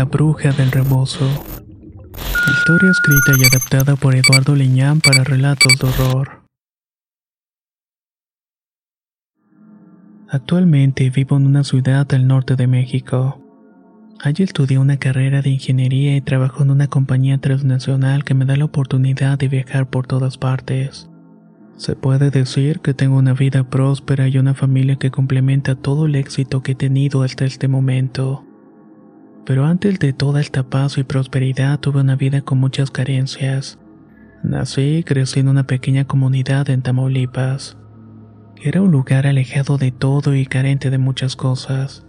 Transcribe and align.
La 0.00 0.06
bruja 0.06 0.50
del 0.52 0.72
rebozo. 0.72 1.26
Historia 1.26 2.90
escrita 2.90 3.32
y 3.38 3.44
adaptada 3.44 3.96
por 3.96 4.14
Eduardo 4.14 4.54
Liñán 4.54 5.02
para 5.02 5.24
relatos 5.24 5.76
de 5.78 5.86
horror. 5.86 6.40
Actualmente 10.30 11.10
vivo 11.10 11.36
en 11.36 11.44
una 11.44 11.64
ciudad 11.64 12.06
del 12.06 12.26
norte 12.26 12.56
de 12.56 12.66
México. 12.66 13.44
Allí 14.24 14.42
estudié 14.42 14.78
una 14.78 14.96
carrera 14.96 15.42
de 15.42 15.50
ingeniería 15.50 16.16
y 16.16 16.22
trabajo 16.22 16.62
en 16.62 16.70
una 16.70 16.86
compañía 16.86 17.36
transnacional 17.36 18.24
que 18.24 18.32
me 18.32 18.46
da 18.46 18.56
la 18.56 18.64
oportunidad 18.64 19.36
de 19.38 19.48
viajar 19.48 19.90
por 19.90 20.06
todas 20.06 20.38
partes. 20.38 21.10
Se 21.76 21.94
puede 21.94 22.30
decir 22.30 22.80
que 22.80 22.94
tengo 22.94 23.18
una 23.18 23.34
vida 23.34 23.68
próspera 23.68 24.28
y 24.28 24.38
una 24.38 24.54
familia 24.54 24.96
que 24.96 25.10
complementa 25.10 25.74
todo 25.74 26.06
el 26.06 26.14
éxito 26.14 26.62
que 26.62 26.72
he 26.72 26.74
tenido 26.74 27.22
hasta 27.22 27.44
este 27.44 27.68
momento. 27.68 28.46
Pero 29.44 29.64
antes 29.64 29.98
de 29.98 30.12
toda 30.12 30.40
esta 30.40 30.62
paz 30.62 30.98
y 30.98 31.04
prosperidad 31.04 31.80
tuve 31.80 32.00
una 32.00 32.16
vida 32.16 32.42
con 32.42 32.58
muchas 32.58 32.90
carencias. 32.90 33.78
Nací 34.42 34.98
y 34.98 35.02
crecí 35.02 35.40
en 35.40 35.48
una 35.48 35.66
pequeña 35.66 36.04
comunidad 36.04 36.70
en 36.70 36.82
Tamaulipas. 36.82 37.76
Era 38.62 38.82
un 38.82 38.90
lugar 38.90 39.26
alejado 39.26 39.78
de 39.78 39.90
todo 39.90 40.34
y 40.34 40.46
carente 40.46 40.90
de 40.90 40.98
muchas 40.98 41.36
cosas. 41.36 42.06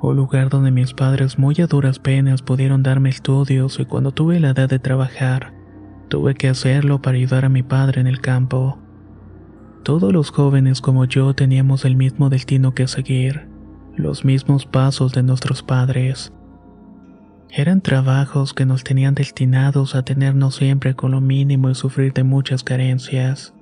Un 0.00 0.16
lugar 0.16 0.50
donde 0.50 0.70
mis 0.70 0.92
padres 0.92 1.38
muy 1.38 1.54
a 1.60 1.66
duras 1.66 1.98
penas 1.98 2.42
pudieron 2.42 2.82
darme 2.82 3.08
estudios 3.08 3.80
y 3.80 3.86
cuando 3.86 4.12
tuve 4.12 4.38
la 4.38 4.50
edad 4.50 4.68
de 4.68 4.78
trabajar, 4.78 5.54
tuve 6.08 6.34
que 6.34 6.48
hacerlo 6.48 7.00
para 7.00 7.16
ayudar 7.16 7.46
a 7.46 7.48
mi 7.48 7.62
padre 7.62 8.02
en 8.02 8.06
el 8.06 8.20
campo. 8.20 8.78
Todos 9.82 10.12
los 10.12 10.30
jóvenes 10.30 10.80
como 10.80 11.06
yo 11.06 11.34
teníamos 11.34 11.84
el 11.84 11.96
mismo 11.96 12.28
destino 12.28 12.74
que 12.74 12.86
seguir, 12.86 13.48
los 13.96 14.24
mismos 14.24 14.66
pasos 14.66 15.12
de 15.12 15.22
nuestros 15.22 15.62
padres. 15.62 16.32
Eran 17.56 17.82
trabajos 17.82 18.52
que 18.52 18.66
nos 18.66 18.82
tenían 18.82 19.14
destinados 19.14 19.94
a 19.94 20.02
tenernos 20.02 20.56
siempre 20.56 20.96
con 20.96 21.12
lo 21.12 21.20
mínimo 21.20 21.70
y 21.70 21.76
sufrir 21.76 22.12
de 22.12 22.24
muchas 22.24 22.64
carencias. 22.64 23.54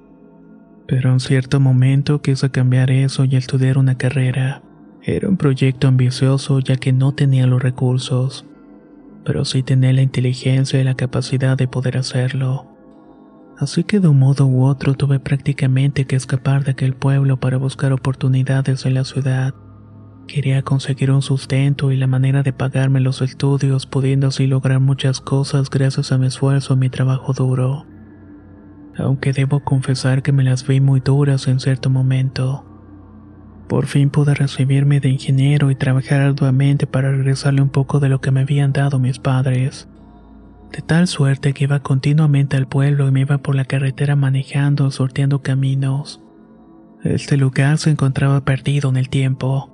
Pero 0.87 1.13
en 1.13 1.21
cierto 1.21 1.61
momento 1.61 2.23
quise 2.23 2.51
cambiar 2.51 2.91
eso 2.91 3.27
y 3.27 3.37
estudiar 3.37 3.77
una 3.77 3.99
carrera. 3.99 4.63
Era 5.03 5.29
un 5.29 5.37
proyecto 5.37 5.89
ambicioso 5.89 6.59
ya 6.61 6.77
que 6.77 6.95
no 6.95 7.13
tenía 7.13 7.47
los 7.47 7.63
recursos, 7.63 8.47
pero 9.27 9.45
sí 9.45 9.63
tenía 9.63 9.93
la 9.93 10.01
inteligencia 10.01 10.81
y 10.81 10.85
la 10.85 10.95
capacidad 10.95 11.59
de 11.59 11.69
poder 11.69 11.99
hacerlo. 11.99 12.67
Así 13.59 13.85
que 13.85 14.01
de 14.01 14.09
un 14.09 14.19
modo 14.19 14.47
u 14.47 14.65
otro 14.65 14.95
tuve 14.95 15.21
prácticamente 15.21 16.07
que 16.07 16.17
escapar 16.17 16.65
de 16.65 16.71
aquel 16.71 16.95
pueblo 16.95 17.39
para 17.39 17.59
buscar 17.59 17.93
oportunidades 17.93 18.87
en 18.87 18.95
la 18.95 19.05
ciudad. 19.05 19.53
Quería 20.33 20.63
conseguir 20.63 21.11
un 21.11 21.21
sustento 21.21 21.93
y 21.93 21.99
la 21.99 22.07
manera 22.07 22.43
de 22.43 22.55
pagarme 22.55 23.01
los 23.01 23.21
estudios, 23.21 23.85
pudiendo 23.85 24.29
así 24.29 24.47
lograr 24.47 24.81
muchas 24.81 25.21
cosas 25.21 25.69
gracias 25.69 26.11
a 26.11 26.17
mi 26.17 26.29
esfuerzo 26.29 26.73
y 26.73 26.79
mi 26.79 26.89
trabajo 26.89 27.35
duro. 27.35 27.85
Aunque 28.97 29.35
debo 29.35 29.61
confesar 29.61 30.23
que 30.23 30.33
me 30.33 30.43
las 30.43 30.67
vi 30.67 30.81
muy 30.81 31.01
duras 31.01 31.49
en 31.49 31.61
cierto 31.61 31.91
momento. 31.91 32.65
Por 33.69 33.85
fin 33.85 34.09
pude 34.09 34.33
recibirme 34.33 35.01
de 35.01 35.11
ingeniero 35.11 35.71
y 35.71 35.75
trabajar 35.75 36.23
arduamente 36.23 36.87
para 36.87 37.11
regresarle 37.11 37.61
un 37.61 37.69
poco 37.69 38.01
de 38.01 38.09
lo 38.09 38.23
que 38.23 38.31
me 38.31 38.41
habían 38.41 38.73
dado 38.73 38.99
mis 38.99 39.19
padres. 39.19 39.87
De 40.71 40.81
tal 40.81 41.09
suerte 41.09 41.53
que 41.53 41.65
iba 41.65 41.81
continuamente 41.81 42.57
al 42.57 42.69
pueblo 42.69 43.07
y 43.07 43.11
me 43.11 43.21
iba 43.21 43.37
por 43.37 43.55
la 43.55 43.67
carretera 43.67 44.17
manejando, 44.17 44.91
sorteando 44.93 45.43
caminos. 45.43 46.23
Este 47.05 47.37
lugar 47.37 47.77
se 47.77 47.91
encontraba 47.91 48.47
perdido 48.47 48.89
en 48.89 48.97
el 48.97 49.11
tiempo. 49.11 49.72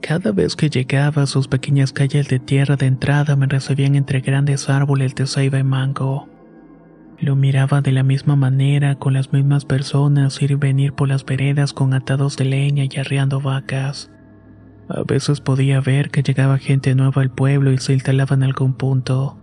Cada 0.00 0.32
vez 0.32 0.56
que 0.56 0.70
llegaba 0.70 1.22
a 1.22 1.26
sus 1.26 1.48
pequeñas 1.48 1.92
calles 1.92 2.28
de 2.28 2.38
tierra 2.38 2.76
de 2.76 2.86
entrada 2.86 3.36
me 3.36 3.46
recibían 3.46 3.94
entre 3.94 4.20
grandes 4.20 4.68
árboles 4.68 5.14
de 5.14 5.26
ceiba 5.26 5.58
y 5.58 5.64
mango. 5.64 6.28
Lo 7.18 7.34
miraba 7.34 7.80
de 7.80 7.90
la 7.90 8.04
misma 8.04 8.36
manera, 8.36 8.94
con 8.94 9.12
las 9.12 9.32
mismas 9.32 9.64
personas 9.64 10.40
ir 10.40 10.52
y 10.52 10.54
venir 10.54 10.92
por 10.92 11.08
las 11.08 11.24
veredas 11.24 11.72
con 11.72 11.92
atados 11.92 12.36
de 12.36 12.44
leña 12.44 12.84
y 12.88 12.98
arreando 12.98 13.40
vacas. 13.40 14.10
A 14.88 15.02
veces 15.02 15.40
podía 15.40 15.80
ver 15.80 16.10
que 16.10 16.22
llegaba 16.22 16.58
gente 16.58 16.94
nueva 16.94 17.20
al 17.22 17.30
pueblo 17.30 17.72
y 17.72 17.78
se 17.78 17.92
instalaba 17.92 18.36
en 18.36 18.44
algún 18.44 18.74
punto. 18.74 19.36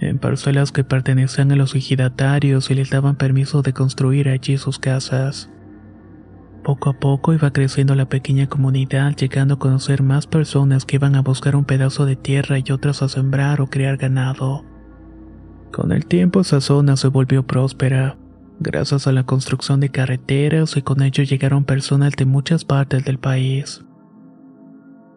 En 0.00 0.18
parcelas 0.18 0.72
que 0.72 0.82
pertenecían 0.82 1.52
a 1.52 1.56
los 1.56 1.74
ejidatarios 1.74 2.70
y 2.70 2.74
les 2.74 2.90
daban 2.90 3.16
permiso 3.16 3.62
de 3.62 3.74
construir 3.74 4.28
allí 4.28 4.56
sus 4.56 4.78
casas. 4.78 5.50
Poco 6.68 6.90
a 6.90 6.92
poco 6.92 7.32
iba 7.32 7.50
creciendo 7.50 7.94
la 7.94 8.10
pequeña 8.10 8.46
comunidad, 8.46 9.16
llegando 9.16 9.54
a 9.54 9.58
conocer 9.58 10.02
más 10.02 10.26
personas 10.26 10.84
que 10.84 10.96
iban 10.96 11.16
a 11.16 11.22
buscar 11.22 11.56
un 11.56 11.64
pedazo 11.64 12.04
de 12.04 12.14
tierra 12.14 12.58
y 12.58 12.72
otras 12.72 13.00
a 13.00 13.08
sembrar 13.08 13.62
o 13.62 13.68
criar 13.68 13.96
ganado. 13.96 14.66
Con 15.72 15.92
el 15.92 16.04
tiempo 16.04 16.42
esa 16.42 16.60
zona 16.60 16.98
se 16.98 17.08
volvió 17.08 17.46
próspera, 17.46 18.18
gracias 18.60 19.06
a 19.06 19.12
la 19.12 19.24
construcción 19.24 19.80
de 19.80 19.88
carreteras 19.88 20.76
y 20.76 20.82
con 20.82 21.00
ello 21.00 21.24
llegaron 21.24 21.64
personas 21.64 22.12
de 22.18 22.26
muchas 22.26 22.66
partes 22.66 23.02
del 23.02 23.16
país. 23.16 23.82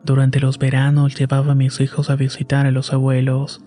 Durante 0.06 0.40
los 0.40 0.58
veranos 0.58 1.16
llevaba 1.16 1.52
a 1.52 1.56
mis 1.56 1.82
hijos 1.82 2.10
a 2.10 2.16
visitar 2.16 2.66
a 2.66 2.72
los 2.72 2.94
abuelos, 2.94 3.62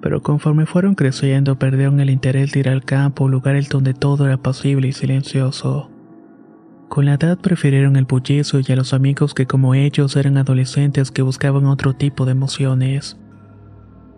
pero 0.00 0.22
conforme 0.22 0.66
fueron 0.66 0.96
creciendo 0.96 1.56
perdieron 1.56 2.00
el 2.00 2.10
interés 2.10 2.50
de 2.50 2.58
ir 2.58 2.68
al 2.68 2.84
campo, 2.84 3.28
lugar 3.28 3.54
en 3.54 3.68
donde 3.70 3.94
todo 3.94 4.26
era 4.26 4.38
pasible 4.38 4.88
y 4.88 4.92
silencioso. 4.92 5.91
Con 6.92 7.06
la 7.06 7.14
edad 7.14 7.38
prefirieron 7.38 7.96
el 7.96 8.04
bullicio 8.04 8.60
y 8.60 8.70
a 8.70 8.76
los 8.76 8.92
amigos 8.92 9.32
que 9.32 9.46
como 9.46 9.74
ellos 9.74 10.14
eran 10.14 10.36
adolescentes 10.36 11.10
que 11.10 11.22
buscaban 11.22 11.64
otro 11.64 11.94
tipo 11.94 12.26
de 12.26 12.32
emociones. 12.32 13.18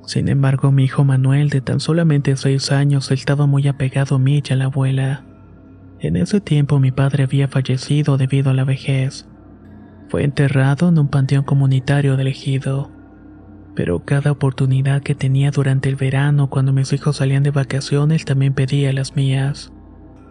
Sin 0.06 0.26
embargo, 0.26 0.72
mi 0.72 0.82
hijo 0.82 1.04
Manuel, 1.04 1.50
de 1.50 1.60
tan 1.60 1.78
solamente 1.78 2.36
seis 2.36 2.72
años, 2.72 3.12
estaba 3.12 3.46
muy 3.46 3.68
apegado 3.68 4.16
a 4.16 4.18
mí 4.18 4.42
y 4.44 4.52
a 4.52 4.56
la 4.56 4.64
abuela. 4.64 5.24
En 6.00 6.16
ese 6.16 6.40
tiempo 6.40 6.80
mi 6.80 6.90
padre 6.90 7.22
había 7.22 7.46
fallecido 7.46 8.16
debido 8.16 8.50
a 8.50 8.54
la 8.54 8.64
vejez. 8.64 9.28
Fue 10.08 10.24
enterrado 10.24 10.88
en 10.88 10.98
un 10.98 11.06
panteón 11.06 11.44
comunitario 11.44 12.16
del 12.16 12.26
ejido. 12.26 12.90
Pero 13.76 14.04
cada 14.04 14.32
oportunidad 14.32 15.00
que 15.00 15.14
tenía 15.14 15.52
durante 15.52 15.88
el 15.88 15.94
verano 15.94 16.50
cuando 16.50 16.72
mis 16.72 16.92
hijos 16.92 17.18
salían 17.18 17.44
de 17.44 17.52
vacaciones 17.52 18.24
también 18.24 18.52
pedía 18.52 18.92
las 18.92 19.14
mías. 19.14 19.72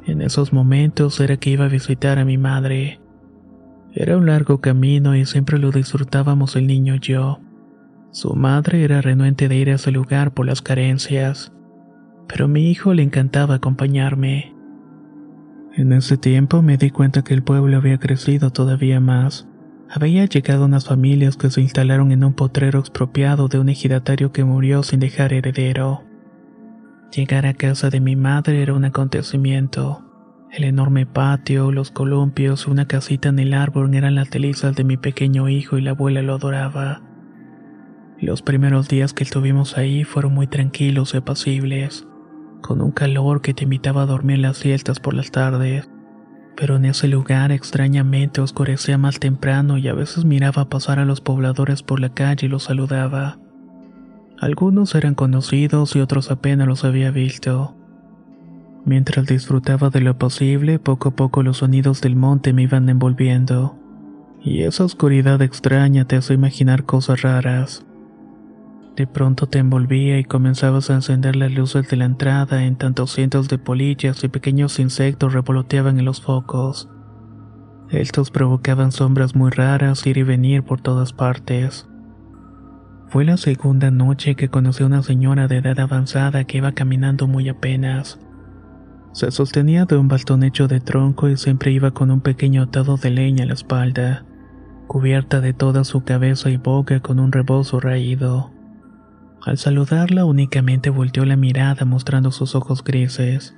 En 0.05 0.21
esos 0.21 0.51
momentos 0.51 1.19
era 1.19 1.37
que 1.37 1.51
iba 1.51 1.65
a 1.65 1.69
visitar 1.69 2.19
a 2.19 2.25
mi 2.25 2.37
madre. 2.37 2.99
Era 3.93 4.17
un 4.17 4.25
largo 4.25 4.59
camino 4.59 5.15
y 5.15 5.25
siempre 5.25 5.59
lo 5.59 5.71
disfrutábamos 5.71 6.55
el 6.55 6.67
niño 6.67 6.95
y 6.95 6.99
yo. 6.99 7.39
Su 8.11 8.35
madre 8.35 8.83
era 8.83 9.01
renuente 9.01 9.47
de 9.47 9.55
ir 9.55 9.69
a 9.69 9.75
ese 9.75 9.91
lugar 9.91 10.33
por 10.33 10.45
las 10.45 10.61
carencias, 10.61 11.53
pero 12.27 12.45
a 12.45 12.47
mi 12.47 12.69
hijo 12.69 12.93
le 12.93 13.03
encantaba 13.03 13.55
acompañarme. 13.55 14.53
En 15.75 15.93
ese 15.93 16.17
tiempo 16.17 16.61
me 16.61 16.77
di 16.77 16.91
cuenta 16.91 17.23
que 17.23 17.33
el 17.33 17.43
pueblo 17.43 17.77
había 17.77 17.97
crecido 17.97 18.51
todavía 18.51 18.99
más. 18.99 19.47
Había 19.89 20.25
llegado 20.25 20.65
unas 20.65 20.85
familias 20.85 21.37
que 21.37 21.49
se 21.49 21.61
instalaron 21.61 22.11
en 22.11 22.23
un 22.23 22.33
potrero 22.33 22.79
expropiado 22.79 23.47
de 23.47 23.59
un 23.59 23.69
ejidatario 23.69 24.31
que 24.31 24.43
murió 24.43 24.83
sin 24.83 24.99
dejar 24.99 25.33
heredero. 25.33 26.03
Llegar 27.15 27.45
a 27.45 27.53
casa 27.53 27.91
de 27.91 27.99
mi 27.99 28.15
madre 28.15 28.63
era 28.63 28.73
un 28.73 28.85
acontecimiento. 28.85 30.01
El 30.51 30.63
enorme 30.63 31.05
patio, 31.05 31.71
los 31.71 31.91
columpios 31.91 32.65
una 32.65 32.87
casita 32.87 33.29
en 33.29 33.37
el 33.37 33.53
árbol 33.53 33.93
eran 33.93 34.15
las 34.15 34.31
delicias 34.31 34.75
de 34.75 34.83
mi 34.83 34.97
pequeño 34.97 35.47
hijo 35.47 35.77
y 35.77 35.81
la 35.83 35.91
abuela 35.91 36.23
lo 36.23 36.33
adoraba. 36.33 37.03
Los 38.19 38.41
primeros 38.41 38.87
días 38.87 39.13
que 39.13 39.23
estuvimos 39.23 39.77
ahí 39.77 40.05
fueron 40.05 40.33
muy 40.33 40.47
tranquilos 40.47 41.13
y 41.13 41.17
apacibles, 41.17 42.07
con 42.61 42.81
un 42.81 42.91
calor 42.91 43.41
que 43.41 43.53
te 43.53 43.65
invitaba 43.65 44.03
a 44.03 44.07
dormir 44.07 44.39
las 44.39 44.57
siestas 44.57 44.99
por 44.99 45.13
las 45.13 45.29
tardes. 45.29 45.87
Pero 46.57 46.77
en 46.77 46.85
ese 46.85 47.07
lugar 47.07 47.51
extrañamente 47.51 48.41
oscurecía 48.41 48.97
más 48.97 49.19
temprano 49.19 49.77
y 49.77 49.87
a 49.87 49.93
veces 49.93 50.25
miraba 50.25 50.67
pasar 50.67 50.97
a 50.97 51.05
los 51.05 51.21
pobladores 51.21 51.83
por 51.83 51.99
la 51.99 52.09
calle 52.09 52.47
y 52.47 52.49
los 52.49 52.63
saludaba. 52.63 53.42
Algunos 54.43 54.93
eran 54.93 55.15
conocidos 55.15 55.95
y 55.95 56.01
otros 56.01 56.29
apenas 56.29 56.67
los 56.67 56.83
había 56.83 57.11
visto. 57.11 57.77
Mientras 58.83 59.25
disfrutaba 59.25 59.89
de 59.89 60.01
lo 60.01 60.17
posible, 60.17 60.79
poco 60.79 61.07
a 61.07 61.15
poco 61.15 61.43
los 61.43 61.59
sonidos 61.59 62.01
del 62.01 62.17
monte 62.17 62.51
me 62.51 62.63
iban 62.63 62.89
envolviendo, 62.89 63.77
y 64.43 64.63
esa 64.63 64.83
oscuridad 64.83 65.41
extraña 65.41 66.03
te 66.09 66.17
hace 66.17 66.33
imaginar 66.33 66.83
cosas 66.83 67.21
raras. 67.21 67.85
De 68.97 69.07
pronto 69.07 69.47
te 69.47 69.59
envolvía 69.59 70.19
y 70.19 70.25
comenzabas 70.25 70.89
a 70.89 70.95
encender 70.95 71.37
las 71.37 71.53
luces 71.53 71.87
de 71.87 71.95
la 71.95 72.03
entrada 72.03 72.65
en 72.65 72.75
tantos 72.75 73.13
cientos 73.13 73.47
de 73.47 73.59
polillas 73.59 74.25
y 74.25 74.27
pequeños 74.27 74.77
insectos 74.77 75.31
revoloteaban 75.31 75.99
en 75.99 76.03
los 76.03 76.19
focos. 76.19 76.89
Estos 77.89 78.29
provocaban 78.29 78.91
sombras 78.91 79.35
muy 79.35 79.51
raras 79.51 80.05
ir 80.05 80.17
y 80.17 80.23
venir 80.23 80.63
por 80.63 80.81
todas 80.81 81.13
partes. 81.13 81.87
Fue 83.13 83.25
la 83.25 83.37
segunda 83.37 83.91
noche 83.91 84.33
que 84.33 84.49
conocí 84.49 84.81
a 84.81 84.87
una 84.87 85.03
señora 85.03 85.47
de 85.47 85.57
edad 85.57 85.79
avanzada 85.79 86.45
que 86.45 86.57
iba 86.57 86.71
caminando 86.71 87.27
muy 87.27 87.47
apenas. 87.47 88.19
Se 89.11 89.29
sostenía 89.29 89.85
de 89.85 89.97
un 89.97 90.07
bastón 90.07 90.41
hecho 90.41 90.67
de 90.67 90.79
tronco 90.79 91.29
y 91.29 91.37
siempre 91.37 91.71
iba 91.71 91.91
con 91.91 92.09
un 92.09 92.21
pequeño 92.21 92.63
atado 92.63 92.97
de 92.97 93.11
leña 93.11 93.43
a 93.43 93.45
la 93.45 93.53
espalda, 93.53 94.25
cubierta 94.87 95.41
de 95.41 95.53
toda 95.53 95.83
su 95.83 96.03
cabeza 96.03 96.49
y 96.49 96.57
boca 96.57 97.01
con 97.01 97.19
un 97.19 97.31
rebozo 97.31 97.79
raído. 97.79 98.51
Al 99.43 99.59
saludarla 99.59 100.25
únicamente 100.25 100.89
volteó 100.89 101.23
la 101.23 101.35
mirada 101.35 101.85
mostrando 101.85 102.31
sus 102.31 102.55
ojos 102.55 102.83
grises, 102.83 103.55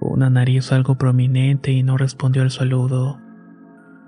una 0.00 0.28
nariz 0.28 0.70
algo 0.70 0.96
prominente 0.96 1.72
y 1.72 1.82
no 1.82 1.96
respondió 1.96 2.42
al 2.42 2.50
saludo. 2.50 3.18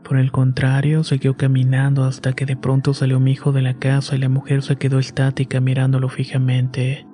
Por 0.04 0.18
el 0.18 0.32
contrario, 0.32 1.04
siguió 1.04 1.36
caminando 1.36 2.04
hasta 2.04 2.32
que 2.32 2.46
de 2.46 2.56
pronto 2.56 2.94
salió 2.94 3.20
mi 3.20 3.32
hijo 3.32 3.52
de 3.52 3.62
la 3.62 3.74
casa 3.74 4.16
y 4.16 4.18
la 4.18 4.28
mujer 4.28 4.62
se 4.62 4.76
quedó 4.76 4.98
estática 4.98 5.60
mirándolo 5.60 6.08
fijamente. 6.08 7.06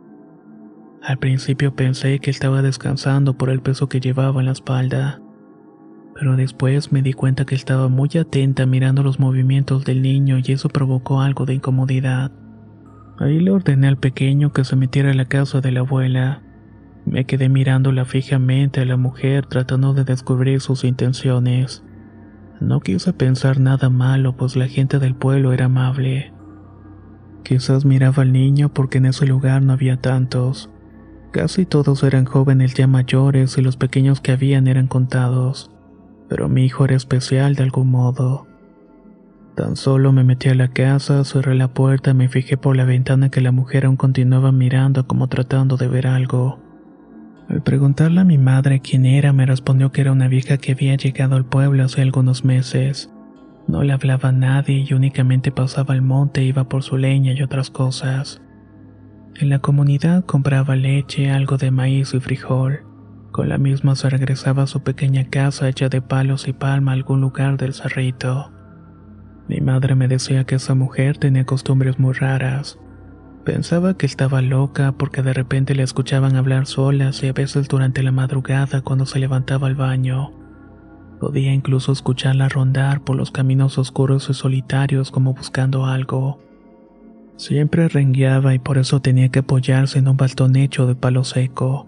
Al 1.02 1.18
principio 1.18 1.74
pensé 1.74 2.18
que 2.18 2.30
estaba 2.30 2.62
descansando 2.62 3.36
por 3.36 3.50
el 3.50 3.60
peso 3.60 3.88
que 3.88 4.00
llevaba 4.00 4.40
en 4.40 4.46
la 4.46 4.52
espalda, 4.52 5.20
pero 6.14 6.36
después 6.36 6.92
me 6.92 7.02
di 7.02 7.12
cuenta 7.12 7.44
que 7.44 7.54
estaba 7.54 7.88
muy 7.88 8.08
atenta 8.18 8.66
mirando 8.66 9.02
los 9.02 9.20
movimientos 9.20 9.84
del 9.84 10.00
niño 10.02 10.38
y 10.42 10.52
eso 10.52 10.68
provocó 10.68 11.20
algo 11.20 11.44
de 11.44 11.54
incomodidad. 11.54 12.32
Ahí 13.18 13.38
le 13.40 13.50
ordené 13.50 13.86
al 13.88 13.98
pequeño 13.98 14.52
que 14.52 14.64
se 14.64 14.76
metiera 14.76 15.10
a 15.10 15.14
la 15.14 15.26
casa 15.26 15.60
de 15.60 15.72
la 15.72 15.80
abuela. 15.80 16.42
Me 17.04 17.24
quedé 17.24 17.48
mirándola 17.48 18.04
fijamente 18.04 18.80
a 18.80 18.84
la 18.84 18.96
mujer 18.96 19.46
tratando 19.46 19.94
de 19.94 20.04
descubrir 20.04 20.60
sus 20.60 20.84
intenciones. 20.84 21.84
No 22.60 22.80
quise 22.80 23.12
pensar 23.12 23.60
nada 23.60 23.90
malo, 23.90 24.36
pues 24.36 24.56
la 24.56 24.68
gente 24.68 24.98
del 24.98 25.14
pueblo 25.14 25.52
era 25.52 25.66
amable. 25.66 26.32
Quizás 27.42 27.84
miraba 27.84 28.22
al 28.22 28.32
niño 28.32 28.72
porque 28.72 28.98
en 28.98 29.06
ese 29.06 29.26
lugar 29.26 29.62
no 29.62 29.72
había 29.72 30.00
tantos. 30.00 30.70
Casi 31.32 31.66
todos 31.66 32.02
eran 32.02 32.24
jóvenes 32.24 32.74
ya 32.74 32.86
mayores 32.86 33.58
y 33.58 33.62
los 33.62 33.76
pequeños 33.76 34.20
que 34.20 34.32
habían 34.32 34.68
eran 34.68 34.86
contados, 34.86 35.70
pero 36.28 36.48
mi 36.48 36.64
hijo 36.64 36.86
era 36.86 36.96
especial 36.96 37.54
de 37.54 37.64
algún 37.64 37.90
modo. 37.90 38.46
Tan 39.54 39.76
solo 39.76 40.12
me 40.12 40.24
metí 40.24 40.48
a 40.48 40.54
la 40.54 40.68
casa, 40.68 41.24
cerré 41.24 41.54
la 41.54 41.68
puerta 41.68 42.10
y 42.10 42.14
me 42.14 42.28
fijé 42.28 42.56
por 42.56 42.76
la 42.76 42.84
ventana 42.84 43.30
que 43.30 43.40
la 43.40 43.52
mujer 43.52 43.86
aún 43.86 43.96
continuaba 43.96 44.50
mirando 44.50 45.06
como 45.06 45.28
tratando 45.28 45.76
de 45.76 45.88
ver 45.88 46.06
algo. 46.06 46.65
Al 47.48 47.62
preguntarle 47.62 48.20
a 48.20 48.24
mi 48.24 48.38
madre 48.38 48.80
quién 48.80 49.06
era, 49.06 49.32
me 49.32 49.46
respondió 49.46 49.92
que 49.92 50.00
era 50.00 50.12
una 50.12 50.28
vieja 50.28 50.56
que 50.56 50.72
había 50.72 50.96
llegado 50.96 51.36
al 51.36 51.44
pueblo 51.44 51.84
hace 51.84 52.02
algunos 52.02 52.44
meses. 52.44 53.10
No 53.68 53.82
le 53.82 53.92
hablaba 53.92 54.30
a 54.30 54.32
nadie 54.32 54.84
y 54.88 54.94
únicamente 54.94 55.52
pasaba 55.52 55.94
al 55.94 56.02
monte 56.02 56.42
iba 56.42 56.68
por 56.68 56.82
su 56.82 56.96
leña 56.96 57.32
y 57.32 57.42
otras 57.42 57.70
cosas. 57.70 58.42
En 59.36 59.48
la 59.48 59.58
comunidad 59.60 60.24
compraba 60.24 60.76
leche, 60.76 61.30
algo 61.30 61.56
de 61.56 61.70
maíz 61.70 62.14
y 62.14 62.20
frijol. 62.20 62.80
Con 63.32 63.48
la 63.48 63.58
misma 63.58 63.94
se 63.94 64.08
regresaba 64.08 64.62
a 64.62 64.66
su 64.66 64.82
pequeña 64.82 65.28
casa 65.28 65.68
hecha 65.68 65.88
de 65.88 66.00
palos 66.00 66.48
y 66.48 66.52
palma 66.52 66.92
a 66.92 66.94
algún 66.94 67.20
lugar 67.20 67.58
del 67.58 67.74
cerrito. 67.74 68.50
Mi 69.48 69.60
madre 69.60 69.94
me 69.94 70.08
decía 70.08 70.44
que 70.44 70.56
esa 70.56 70.74
mujer 70.74 71.18
tenía 71.18 71.44
costumbres 71.44 71.98
muy 71.98 72.14
raras. 72.14 72.78
Pensaba 73.46 73.96
que 73.96 74.06
estaba 74.06 74.42
loca 74.42 74.90
porque 74.90 75.22
de 75.22 75.32
repente 75.32 75.76
le 75.76 75.84
escuchaban 75.84 76.34
hablar 76.34 76.66
solas 76.66 77.22
y 77.22 77.28
a 77.28 77.32
veces 77.32 77.68
durante 77.68 78.02
la 78.02 78.10
madrugada 78.10 78.80
cuando 78.80 79.06
se 79.06 79.20
levantaba 79.20 79.68
al 79.68 79.76
baño. 79.76 80.32
Podía 81.20 81.54
incluso 81.54 81.92
escucharla 81.92 82.48
rondar 82.48 83.02
por 83.02 83.14
los 83.14 83.30
caminos 83.30 83.78
oscuros 83.78 84.28
y 84.30 84.34
solitarios 84.34 85.12
como 85.12 85.32
buscando 85.32 85.86
algo. 85.86 86.40
Siempre 87.36 87.88
rengueaba 87.88 88.52
y 88.52 88.58
por 88.58 88.78
eso 88.78 89.00
tenía 89.00 89.28
que 89.28 89.38
apoyarse 89.38 90.00
en 90.00 90.08
un 90.08 90.16
bastón 90.16 90.56
hecho 90.56 90.88
de 90.88 90.96
palo 90.96 91.22
seco. 91.22 91.86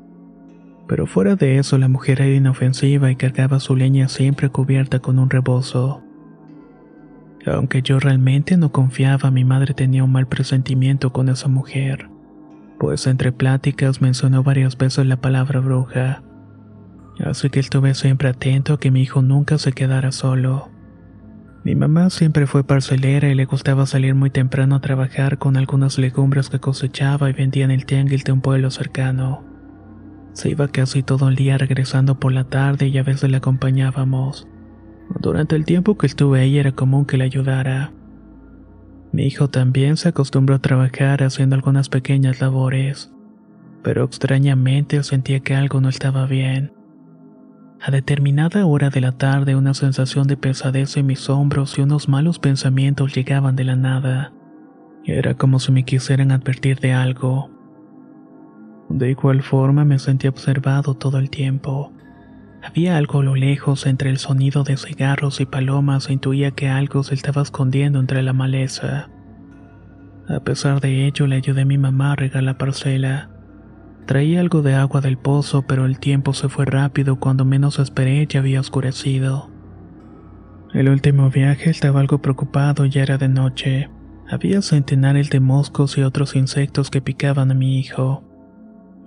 Pero 0.86 1.08
fuera 1.08 1.34
de 1.34 1.58
eso 1.58 1.76
la 1.76 1.88
mujer 1.88 2.20
era 2.20 2.36
inofensiva 2.36 3.10
y 3.10 3.16
cargaba 3.16 3.58
su 3.58 3.74
leña 3.74 4.06
siempre 4.06 4.48
cubierta 4.48 5.00
con 5.00 5.18
un 5.18 5.28
rebozo. 5.28 6.04
Aunque 7.52 7.82
yo 7.82 7.98
realmente 7.98 8.56
no 8.56 8.72
confiaba, 8.72 9.30
mi 9.30 9.44
madre 9.44 9.74
tenía 9.74 10.04
un 10.04 10.12
mal 10.12 10.26
presentimiento 10.26 11.12
con 11.12 11.28
esa 11.28 11.48
mujer, 11.48 12.08
pues 12.78 13.06
entre 13.06 13.32
pláticas 13.32 14.00
mencionó 14.00 14.42
varias 14.42 14.76
veces 14.76 15.06
la 15.06 15.16
palabra 15.16 15.60
bruja. 15.60 16.22
Así 17.24 17.50
que 17.50 17.60
estuve 17.60 17.94
siempre 17.94 18.28
atento 18.28 18.74
a 18.74 18.80
que 18.80 18.90
mi 18.90 19.02
hijo 19.02 19.22
nunca 19.22 19.58
se 19.58 19.72
quedara 19.72 20.12
solo. 20.12 20.68
Mi 21.64 21.74
mamá 21.74 22.10
siempre 22.10 22.46
fue 22.46 22.64
parcelera 22.64 23.28
y 23.28 23.34
le 23.34 23.44
gustaba 23.44 23.86
salir 23.86 24.14
muy 24.14 24.30
temprano 24.30 24.76
a 24.76 24.80
trabajar 24.80 25.38
con 25.38 25.56
algunas 25.56 25.98
legumbres 25.98 26.48
que 26.48 26.60
cosechaba 26.60 27.28
y 27.28 27.32
vendía 27.32 27.64
en 27.64 27.72
el 27.72 27.84
tianguil 27.84 28.22
de 28.22 28.32
un 28.32 28.40
pueblo 28.40 28.70
cercano. 28.70 29.44
Se 30.32 30.50
iba 30.50 30.68
casi 30.68 31.02
todo 31.02 31.28
el 31.28 31.34
día 31.34 31.58
regresando 31.58 32.20
por 32.20 32.32
la 32.32 32.44
tarde 32.44 32.86
y 32.86 32.98
a 32.98 33.02
veces 33.02 33.28
le 33.28 33.38
acompañábamos. 33.38 34.46
Durante 35.20 35.56
el 35.56 35.64
tiempo 35.64 35.96
que 35.96 36.06
estuve 36.06 36.40
ahí 36.40 36.58
era 36.58 36.72
común 36.72 37.04
que 37.04 37.16
le 37.16 37.24
ayudara. 37.24 37.92
Mi 39.12 39.24
hijo 39.24 39.48
también 39.48 39.96
se 39.96 40.10
acostumbró 40.10 40.56
a 40.56 40.60
trabajar 40.60 41.22
haciendo 41.22 41.56
algunas 41.56 41.88
pequeñas 41.88 42.40
labores, 42.40 43.10
pero 43.82 44.04
extrañamente 44.04 45.02
sentía 45.02 45.40
que 45.40 45.54
algo 45.54 45.80
no 45.80 45.88
estaba 45.88 46.26
bien. 46.26 46.72
A 47.80 47.90
determinada 47.90 48.66
hora 48.66 48.90
de 48.90 49.00
la 49.00 49.12
tarde 49.12 49.54
una 49.56 49.72
sensación 49.72 50.26
de 50.26 50.36
pesadez 50.36 50.96
en 50.96 51.06
mis 51.06 51.30
hombros 51.30 51.78
y 51.78 51.82
unos 51.82 52.08
malos 52.08 52.38
pensamientos 52.38 53.14
llegaban 53.14 53.56
de 53.56 53.64
la 53.64 53.76
nada. 53.76 54.32
Era 55.04 55.34
como 55.34 55.58
si 55.58 55.72
me 55.72 55.84
quisieran 55.84 56.32
advertir 56.32 56.80
de 56.80 56.92
algo. 56.92 57.50
De 58.88 59.10
igual 59.10 59.42
forma 59.42 59.84
me 59.84 59.98
sentí 59.98 60.26
observado 60.26 60.94
todo 60.94 61.18
el 61.18 61.30
tiempo. 61.30 61.92
Había 62.68 62.98
algo 62.98 63.20
a 63.20 63.24
lo 63.24 63.34
lejos 63.34 63.86
entre 63.86 64.10
el 64.10 64.18
sonido 64.18 64.62
de 64.62 64.76
cigarros 64.76 65.40
y 65.40 65.46
palomas 65.46 66.10
e 66.10 66.12
intuía 66.12 66.50
que 66.50 66.68
algo 66.68 67.02
se 67.02 67.14
estaba 67.14 67.40
escondiendo 67.40 67.98
entre 67.98 68.22
la 68.22 68.34
maleza. 68.34 69.08
A 70.28 70.40
pesar 70.40 70.82
de 70.82 71.06
ello 71.06 71.26
le 71.26 71.36
ayudé 71.36 71.62
a 71.62 71.64
mi 71.64 71.78
mamá 71.78 72.12
a 72.12 72.16
regar 72.16 72.42
la 72.42 72.58
parcela. 72.58 73.30
Traía 74.04 74.40
algo 74.40 74.60
de 74.60 74.74
agua 74.74 75.00
del 75.00 75.16
pozo, 75.16 75.62
pero 75.66 75.86
el 75.86 75.98
tiempo 75.98 76.34
se 76.34 76.50
fue 76.50 76.66
rápido 76.66 77.18
cuando 77.18 77.46
menos 77.46 77.78
esperé 77.78 78.26
ya 78.26 78.40
había 78.40 78.60
oscurecido. 78.60 79.50
El 80.74 80.90
último 80.90 81.30
viaje 81.30 81.70
estaba 81.70 82.00
algo 82.00 82.20
preocupado 82.20 82.84
ya 82.84 83.02
era 83.02 83.16
de 83.16 83.28
noche. 83.28 83.88
Había 84.30 84.60
centenares 84.60 85.30
de 85.30 85.40
moscos 85.40 85.96
y 85.96 86.02
otros 86.02 86.36
insectos 86.36 86.90
que 86.90 87.00
picaban 87.00 87.50
a 87.50 87.54
mi 87.54 87.78
hijo. 87.78 88.27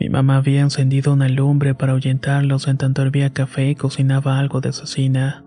Mi 0.02 0.10
mamá 0.10 0.38
había 0.38 0.62
encendido 0.62 1.14
una 1.14 1.30
lumbre 1.30 1.76
para 1.76 1.92
ahuyentarlos 1.92 2.68
en 2.68 2.78
tanto 2.78 3.04
hervía 3.04 3.34
café 3.34 3.70
y 3.70 3.76
cocinaba 3.76 4.40
algo 4.40 4.60
de 4.60 4.70
asesina. 4.70 5.46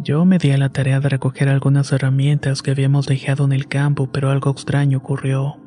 Yo 0.00 0.24
me 0.24 0.38
di 0.38 0.50
a 0.50 0.58
la 0.58 0.70
tarea 0.70 0.98
de 0.98 1.08
recoger 1.08 1.48
algunas 1.48 1.92
herramientas 1.92 2.62
que 2.62 2.72
habíamos 2.72 3.06
dejado 3.06 3.44
en 3.44 3.52
el 3.52 3.68
campo, 3.68 4.10
pero 4.10 4.30
algo 4.30 4.50
extraño 4.50 4.98
ocurrió. 4.98 5.60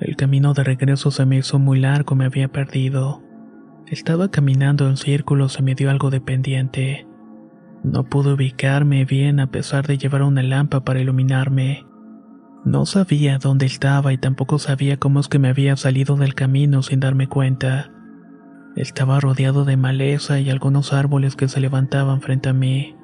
El 0.00 0.16
camino 0.16 0.54
de 0.54 0.64
regreso 0.64 1.12
se 1.12 1.24
me 1.24 1.36
hizo 1.36 1.60
muy 1.60 1.78
largo, 1.78 2.16
me 2.16 2.24
había 2.24 2.48
perdido. 2.48 3.22
Estaba 3.86 4.32
caminando 4.32 4.88
en 4.88 4.96
círculos, 4.96 5.52
se 5.52 5.62
me 5.62 5.76
dio 5.76 5.90
algo 5.90 6.10
de 6.10 6.20
pendiente. 6.20 7.06
No 7.84 8.02
pude 8.02 8.32
ubicarme 8.32 9.04
bien 9.04 9.38
a 9.38 9.52
pesar 9.52 9.86
de 9.86 9.98
llevar 9.98 10.22
una 10.22 10.42
lámpara 10.42 10.82
para 10.82 11.00
iluminarme. 11.00 11.86
No 12.64 12.86
sabía 12.86 13.38
dónde 13.38 13.66
estaba 13.66 14.14
y 14.14 14.18
tampoco 14.18 14.58
sabía 14.58 14.96
cómo 14.96 15.20
es 15.20 15.28
que 15.28 15.38
me 15.38 15.48
había 15.48 15.76
salido 15.76 16.16
del 16.16 16.34
camino 16.34 16.82
sin 16.82 16.98
darme 16.98 17.28
cuenta. 17.28 17.90
Estaba 18.74 19.20
rodeado 19.20 19.66
de 19.66 19.76
maleza 19.76 20.40
y 20.40 20.48
algunos 20.48 20.94
árboles 20.94 21.36
que 21.36 21.48
se 21.48 21.60
levantaban 21.60 22.22
frente 22.22 22.48
a 22.48 22.54
mí. 22.54 22.96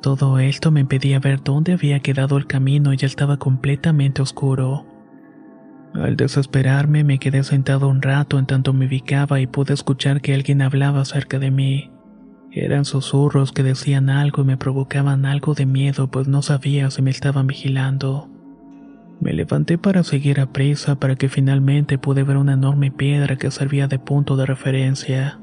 Todo 0.00 0.38
esto 0.38 0.70
me 0.70 0.80
impedía 0.80 1.18
ver 1.18 1.42
dónde 1.42 1.72
había 1.72 1.98
quedado 2.00 2.36
el 2.36 2.46
camino 2.46 2.92
y 2.92 2.96
ya 2.96 3.06
estaba 3.06 3.36
completamente 3.36 4.22
oscuro. 4.22 4.86
Al 5.94 6.16
desesperarme 6.16 7.02
me 7.02 7.18
quedé 7.18 7.42
sentado 7.42 7.88
un 7.88 8.00
rato 8.00 8.38
en 8.38 8.46
tanto 8.46 8.72
me 8.72 8.86
ubicaba 8.86 9.40
y 9.40 9.48
pude 9.48 9.74
escuchar 9.74 10.20
que 10.20 10.34
alguien 10.34 10.62
hablaba 10.62 11.04
cerca 11.04 11.40
de 11.40 11.50
mí. 11.50 11.90
Eran 12.52 12.84
susurros 12.84 13.50
que 13.50 13.64
decían 13.64 14.08
algo 14.08 14.42
y 14.42 14.46
me 14.46 14.56
provocaban 14.56 15.26
algo 15.26 15.54
de 15.54 15.66
miedo 15.66 16.08
pues 16.12 16.28
no 16.28 16.42
sabía 16.42 16.92
si 16.92 17.02
me 17.02 17.10
estaban 17.10 17.48
vigilando. 17.48 18.37
Me 19.20 19.32
levanté 19.32 19.78
para 19.78 20.04
seguir 20.04 20.38
a 20.40 20.52
prisa 20.52 21.00
para 21.00 21.16
que 21.16 21.28
finalmente 21.28 21.98
pude 21.98 22.22
ver 22.22 22.36
una 22.36 22.52
enorme 22.52 22.92
piedra 22.92 23.36
que 23.36 23.50
servía 23.50 23.88
de 23.88 23.98
punto 23.98 24.36
de 24.36 24.46
referencia. 24.46 25.40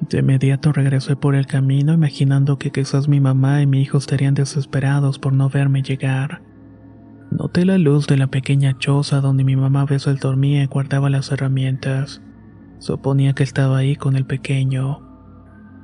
De 0.00 0.18
inmediato 0.18 0.72
regresé 0.72 1.16
por 1.16 1.34
el 1.34 1.46
camino 1.46 1.92
imaginando 1.92 2.58
que 2.58 2.70
quizás 2.70 3.08
mi 3.08 3.20
mamá 3.20 3.62
y 3.62 3.66
mi 3.66 3.80
hijo 3.80 3.98
estarían 3.98 4.34
desesperados 4.34 5.18
por 5.18 5.32
no 5.32 5.48
verme 5.48 5.82
llegar. 5.82 6.42
Noté 7.30 7.64
la 7.64 7.78
luz 7.78 8.06
de 8.06 8.16
la 8.16 8.26
pequeña 8.26 8.76
choza 8.78 9.20
donde 9.20 9.44
mi 9.44 9.56
mamá 9.56 9.82
a 9.82 9.86
veces 9.86 10.20
dormía 10.20 10.62
y 10.62 10.66
guardaba 10.66 11.10
las 11.10 11.32
herramientas. 11.32 12.22
Suponía 12.78 13.32
que 13.32 13.42
estaba 13.42 13.78
ahí 13.78 13.96
con 13.96 14.14
el 14.14 14.24
pequeño. 14.24 15.00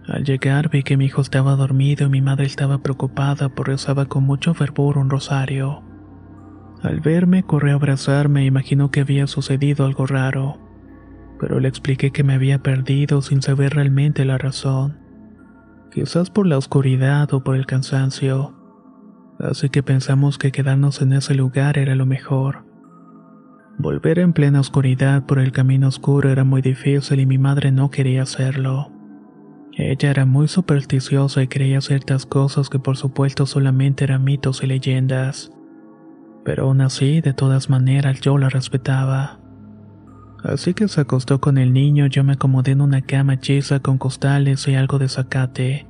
Al 0.07 0.23
llegar 0.25 0.69
vi 0.69 0.83
que 0.83 0.99
mi 0.99 1.07
hijo 1.07 1.23
estaba 1.23 1.57
dormido 1.57 2.07
y 2.07 2.11
mi 2.11 2.21
madre 2.21 2.45
estaba 2.45 2.83
preocupada 2.83 3.49
por 3.49 3.69
rezaba 3.69 4.05
con 4.07 4.25
mucho 4.25 4.53
fervor 4.53 4.99
un 4.99 5.09
rosario. 5.09 5.94
Al 6.85 7.01
verme 7.01 7.43
corrió 7.43 7.73
a 7.73 7.77
abrazarme 7.77 8.43
e 8.43 8.47
imaginó 8.47 8.93
que 8.93 9.01
había 9.01 9.27
sucedido 9.27 9.87
algo 9.87 10.07
raro, 10.07 10.61
pero 11.41 11.59
le 11.59 11.67
expliqué 11.67 12.13
que 12.13 12.23
me 12.23 12.35
había 12.35 12.63
perdido 12.63 13.23
sin 13.23 13.43
saber 13.43 13.75
realmente 13.75 14.25
la 14.25 14.39
razón. 14.39 14.99
Quizás 15.91 16.31
por 16.31 16.47
la 16.47 16.59
oscuridad 16.59 17.35
o 17.35 17.43
por 17.43 17.57
el 17.57 17.67
cansancio 17.67 18.55
así 19.39 19.69
que 19.69 19.83
pensamos 19.83 20.39
que 20.39 20.53
quedarnos 20.53 21.03
en 21.03 21.13
ese 21.13 21.35
lugar 21.35 21.79
era 21.79 21.95
lo 21.95 22.07
mejor. 22.07 22.65
Volver 23.79 24.21
en 24.21 24.33
plena 24.33 24.61
oscuridad 24.61 25.27
por 25.27 25.39
el 25.39 25.53
camino 25.53 25.89
oscuro 25.89 26.31
era 26.31 26.45
muy 26.45 26.63
difícil 26.63 27.21
y 27.21 27.27
mi 27.27 27.39
madre 27.39 27.73
no 27.73 27.91
quería 27.91 28.23
hacerlo. 28.23 28.91
Ella 29.77 30.11
era 30.11 30.25
muy 30.25 30.47
supersticiosa 30.47 31.43
y 31.43 31.49
creía 31.49 31.81
ciertas 31.81 32.27
cosas 32.27 32.71
que 32.71 32.79
por 32.79 32.97
supuesto 32.97 33.47
solamente 33.47 34.05
eran 34.05 34.23
mitos 34.23 34.63
y 34.63 34.69
leyendas. 34.69 35.51
Pero 36.45 36.65
aún 36.65 36.81
así, 36.81 37.21
de 37.21 37.33
todas 37.33 37.71
maneras, 37.71 38.21
yo 38.21 38.37
la 38.39 38.49
respetaba. 38.49 39.41
Así 40.43 40.75
que 40.75 40.89
se 40.89 41.01
acostó 41.01 41.41
con 41.41 41.57
el 41.57 41.73
niño, 41.73 42.07
yo 42.07 42.23
me 42.23 42.35
acomodé 42.35 42.73
en 42.73 42.83
una 42.83 43.01
cama 43.01 43.35
hechiza 43.35 43.81
con 43.81 43.97
costales 43.97 44.69
y 44.69 44.75
algo 44.75 44.99
de 44.99 45.09
zacate. 45.09 45.87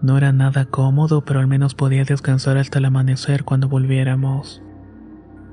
No 0.00 0.16
era 0.16 0.32
nada 0.32 0.64
cómodo, 0.64 1.24
pero 1.24 1.40
al 1.40 1.46
menos 1.46 1.74
podía 1.74 2.04
descansar 2.04 2.56
hasta 2.56 2.78
el 2.78 2.86
amanecer 2.86 3.44
cuando 3.44 3.68
volviéramos. 3.68 4.62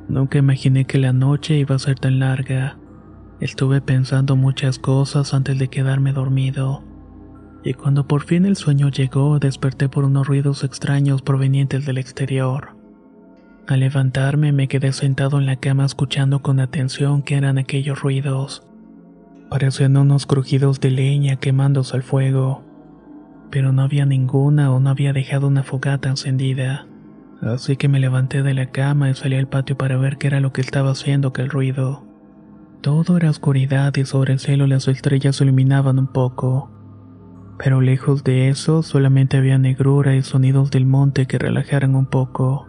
Nunca 0.07 0.37
imaginé 0.37 0.85
que 0.85 0.99
la 0.99 1.11
noche 1.11 1.57
iba 1.57 1.75
a 1.75 1.79
ser 1.79 1.99
tan 1.99 2.19
larga. 2.19 2.77
Estuve 3.41 3.81
pensando 3.81 4.37
muchas 4.37 4.79
cosas 4.79 5.33
antes 5.33 5.59
de 5.59 5.67
quedarme 5.67 6.13
dormido. 6.13 6.83
Y 7.63 7.73
cuando 7.73 8.07
por 8.07 8.23
fin 8.23 8.45
el 8.45 8.55
sueño 8.55 8.89
llegó, 8.89 9.39
desperté 9.39 9.89
por 9.89 10.05
unos 10.05 10.27
ruidos 10.27 10.63
extraños 10.63 11.21
provenientes 11.21 11.85
del 11.85 11.97
exterior. 11.97 12.72
Al 13.67 13.79
levantarme 13.79 14.51
me 14.51 14.67
quedé 14.67 14.91
sentado 14.93 15.39
en 15.39 15.45
la 15.45 15.55
cama 15.55 15.85
escuchando 15.85 16.41
con 16.41 16.59
atención 16.59 17.21
qué 17.21 17.35
eran 17.35 17.57
aquellos 17.57 18.01
ruidos. 18.01 18.63
Parecían 19.49 19.97
unos 19.97 20.25
crujidos 20.25 20.79
de 20.79 20.91
leña 20.91 21.35
quemándose 21.37 21.95
al 21.95 22.03
fuego 22.03 22.63
pero 23.53 23.71
no 23.71 23.83
había 23.83 24.07
ninguna 24.07 24.71
o 24.71 24.79
no 24.79 24.89
había 24.89 25.13
dejado 25.13 25.45
una 25.45 25.61
fogata 25.61 26.09
encendida. 26.09 26.87
Así 27.39 27.77
que 27.77 27.87
me 27.87 27.99
levanté 27.99 28.41
de 28.41 28.55
la 28.55 28.71
cama 28.71 29.11
y 29.11 29.13
salí 29.13 29.35
al 29.35 29.47
patio 29.47 29.77
para 29.77 29.95
ver 29.95 30.17
qué 30.17 30.25
era 30.25 30.39
lo 30.39 30.51
que 30.51 30.61
estaba 30.61 30.89
haciendo 30.89 31.27
aquel 31.27 31.51
ruido. 31.51 32.03
Todo 32.81 33.15
era 33.15 33.29
oscuridad 33.29 33.95
y 33.95 34.05
sobre 34.05 34.33
el 34.33 34.39
cielo 34.39 34.65
las 34.65 34.87
estrellas 34.87 35.39
iluminaban 35.39 35.99
un 35.99 36.07
poco. 36.07 36.71
Pero 37.59 37.79
lejos 37.79 38.23
de 38.23 38.49
eso 38.49 38.81
solamente 38.81 39.37
había 39.37 39.59
negrura 39.59 40.15
y 40.15 40.23
sonidos 40.23 40.71
del 40.71 40.87
monte 40.87 41.27
que 41.27 41.37
relajaran 41.37 41.95
un 41.95 42.07
poco. 42.07 42.67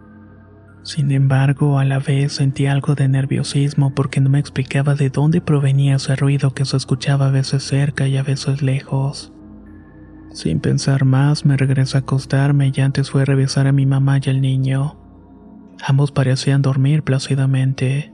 Sin 0.84 1.10
embargo, 1.12 1.78
a 1.78 1.84
la 1.86 1.98
vez 1.98 2.34
sentí 2.34 2.66
algo 2.66 2.94
de 2.94 3.08
nerviosismo 3.08 3.94
porque 3.94 4.20
no 4.20 4.28
me 4.28 4.38
explicaba 4.38 4.94
de 4.94 5.08
dónde 5.08 5.40
provenía 5.40 5.96
ese 5.96 6.14
ruido 6.14 6.52
que 6.52 6.66
se 6.66 6.76
escuchaba 6.76 7.28
a 7.28 7.30
veces 7.30 7.64
cerca 7.64 8.06
y 8.06 8.18
a 8.18 8.22
veces 8.22 8.60
lejos. 8.60 9.32
Sin 10.30 10.60
pensar 10.60 11.06
más, 11.06 11.46
me 11.46 11.56
regresé 11.56 11.96
a 11.96 12.00
acostarme 12.00 12.70
y 12.74 12.80
antes 12.82 13.10
fue 13.10 13.22
a 13.22 13.24
revisar 13.24 13.66
a 13.66 13.72
mi 13.72 13.86
mamá 13.86 14.20
y 14.22 14.28
al 14.28 14.42
niño. 14.42 14.96
Ambos 15.82 16.12
parecían 16.12 16.60
dormir 16.60 17.02
plácidamente. 17.02 18.13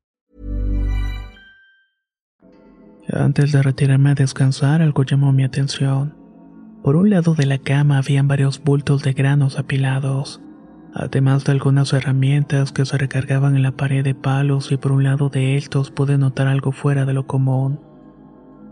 Antes 3.13 3.51
de 3.51 3.61
retirarme 3.61 4.11
a 4.11 4.15
descansar, 4.15 4.81
algo 4.81 5.03
llamó 5.03 5.33
mi 5.33 5.43
atención. 5.43 6.15
Por 6.81 6.95
un 6.95 7.09
lado 7.09 7.35
de 7.35 7.45
la 7.45 7.57
cama 7.57 7.97
habían 7.97 8.27
varios 8.27 8.63
bultos 8.63 9.03
de 9.03 9.13
granos 9.13 9.59
apilados, 9.59 10.41
además 10.93 11.43
de 11.43 11.51
algunas 11.51 11.91
herramientas 11.93 12.71
que 12.71 12.85
se 12.85 12.97
recargaban 12.97 13.55
en 13.55 13.63
la 13.63 13.73
pared 13.73 14.03
de 14.03 14.15
palos 14.15 14.71
y 14.71 14.77
por 14.77 14.93
un 14.93 15.03
lado 15.03 15.29
de 15.29 15.57
estos 15.57 15.91
pude 15.91 16.17
notar 16.17 16.47
algo 16.47 16.71
fuera 16.71 17.05
de 17.05 17.13
lo 17.13 17.27
común. 17.27 17.81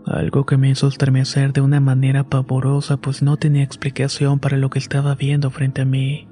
Algo 0.06 0.46
que 0.46 0.56
me 0.56 0.70
hizo 0.70 0.88
estremecer 0.88 1.52
de 1.52 1.60
una 1.60 1.80
manera 1.80 2.24
pavorosa 2.24 2.96
pues 2.96 3.22
no 3.22 3.36
tenía 3.36 3.62
explicación 3.62 4.38
para 4.38 4.56
lo 4.56 4.70
que 4.70 4.78
estaba 4.78 5.14
viendo 5.14 5.50
frente 5.50 5.82
a 5.82 5.84
mí. 5.84 6.28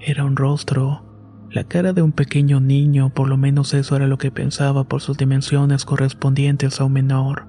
Era 0.00 0.24
un 0.24 0.34
rostro, 0.34 1.04
la 1.50 1.64
cara 1.64 1.92
de 1.92 2.02
un 2.02 2.12
pequeño 2.12 2.60
niño, 2.60 3.10
por 3.10 3.28
lo 3.28 3.36
menos 3.36 3.74
eso 3.74 3.96
era 3.96 4.06
lo 4.06 4.18
que 4.18 4.30
pensaba 4.30 4.84
por 4.84 5.00
sus 5.00 5.16
dimensiones 5.16 5.84
correspondientes 5.84 6.80
a 6.80 6.84
un 6.84 6.92
menor. 6.92 7.48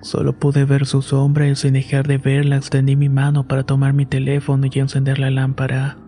Solo 0.00 0.38
pude 0.38 0.64
ver 0.64 0.86
su 0.86 1.02
sombra 1.02 1.46
y 1.46 1.54
sin 1.54 1.74
dejar 1.74 2.08
de 2.08 2.18
verla 2.18 2.56
extendí 2.56 2.96
mi 2.96 3.08
mano 3.08 3.46
para 3.46 3.64
tomar 3.64 3.92
mi 3.92 4.06
teléfono 4.06 4.66
y 4.72 4.78
encender 4.78 5.18
la 5.18 5.30
lámpara. 5.30 5.98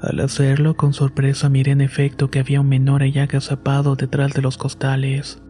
Al 0.00 0.20
hacerlo, 0.20 0.76
con 0.76 0.94
sorpresa 0.94 1.48
miré 1.48 1.72
en 1.72 1.80
efecto 1.80 2.30
que 2.30 2.40
había 2.40 2.60
un 2.60 2.68
menor 2.68 3.02
allá 3.02 3.24
agazapado 3.24 3.94
detrás 3.94 4.32
de 4.32 4.42
los 4.42 4.58
costales. 4.58 5.42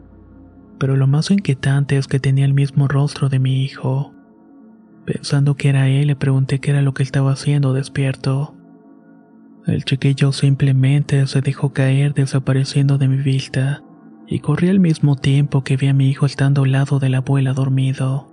Pero 0.79 0.97
lo 0.97 1.07
más 1.07 1.31
inquietante 1.31 1.97
es 1.97 2.09
que 2.09 2.21
tenía 2.21 2.45
el 2.45 2.53
mismo 2.53 2.89
rostro 2.89 3.29
de 3.29 3.39
mi 3.39 3.63
hijo. 3.65 4.13
Pensando 5.07 5.55
que 5.55 5.69
era 5.69 5.89
él, 5.89 6.09
le 6.09 6.17
pregunté 6.17 6.61
qué 6.61 6.73
era 6.73 6.83
lo 6.83 6.95
que 6.95 7.03
estaba 7.03 7.33
haciendo 7.33 7.73
despierto. 7.73 8.54
El 9.67 9.85
chiquillo 9.85 10.33
simplemente 10.33 11.27
se 11.27 11.41
dejó 11.41 11.73
caer 11.73 12.13
desapareciendo 12.13 12.99
de 12.99 13.09
mi 13.09 13.17
vista 13.17 13.83
y 14.27 14.41
corrí 14.41 14.69
al 14.69 14.79
mismo 14.79 15.17
tiempo 15.17 15.65
que 15.65 15.77
vi 15.77 15.89
a 15.89 15.95
mi 15.95 16.11
hijo 16.11 16.27
estando 16.27 16.65
al 16.65 16.73
lado 16.73 16.99
de 16.99 17.09
la 17.09 17.19
abuela 17.19 17.55
dormido. 17.55 18.29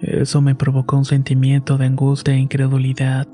Eso 0.00 0.40
me 0.40 0.54
provocó 0.54 0.96
un 0.96 1.04
sentimiento 1.04 1.76
de 1.76 1.86
angustia 1.86 2.34
e 2.34 2.38
incredulidad. 2.38 3.28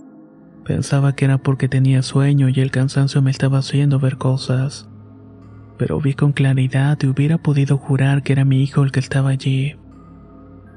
Pensaba 0.65 1.15
que 1.15 1.27
era 1.27 1.39
porque 1.39 1.69
tenía 1.69 2.03
sueño 2.03 2.49
y 2.49 2.59
el 2.59 2.73
cansancio 2.73 3.23
me 3.23 3.31
estaba 3.31 3.59
haciendo 3.59 4.01
ver 4.01 4.17
cosas. 4.17 4.89
Pero 5.79 6.01
vi 6.01 6.15
con 6.15 6.33
claridad 6.33 6.99
y 7.03 7.07
hubiera 7.07 7.39
podido 7.39 7.79
jurar 7.79 8.25
que 8.25 8.33
era 8.33 8.45
mi 8.45 8.65
hijo 8.65 8.83
el 8.83 8.91
que 8.91 8.99
estaba 8.99 9.31
allí. 9.31 9.77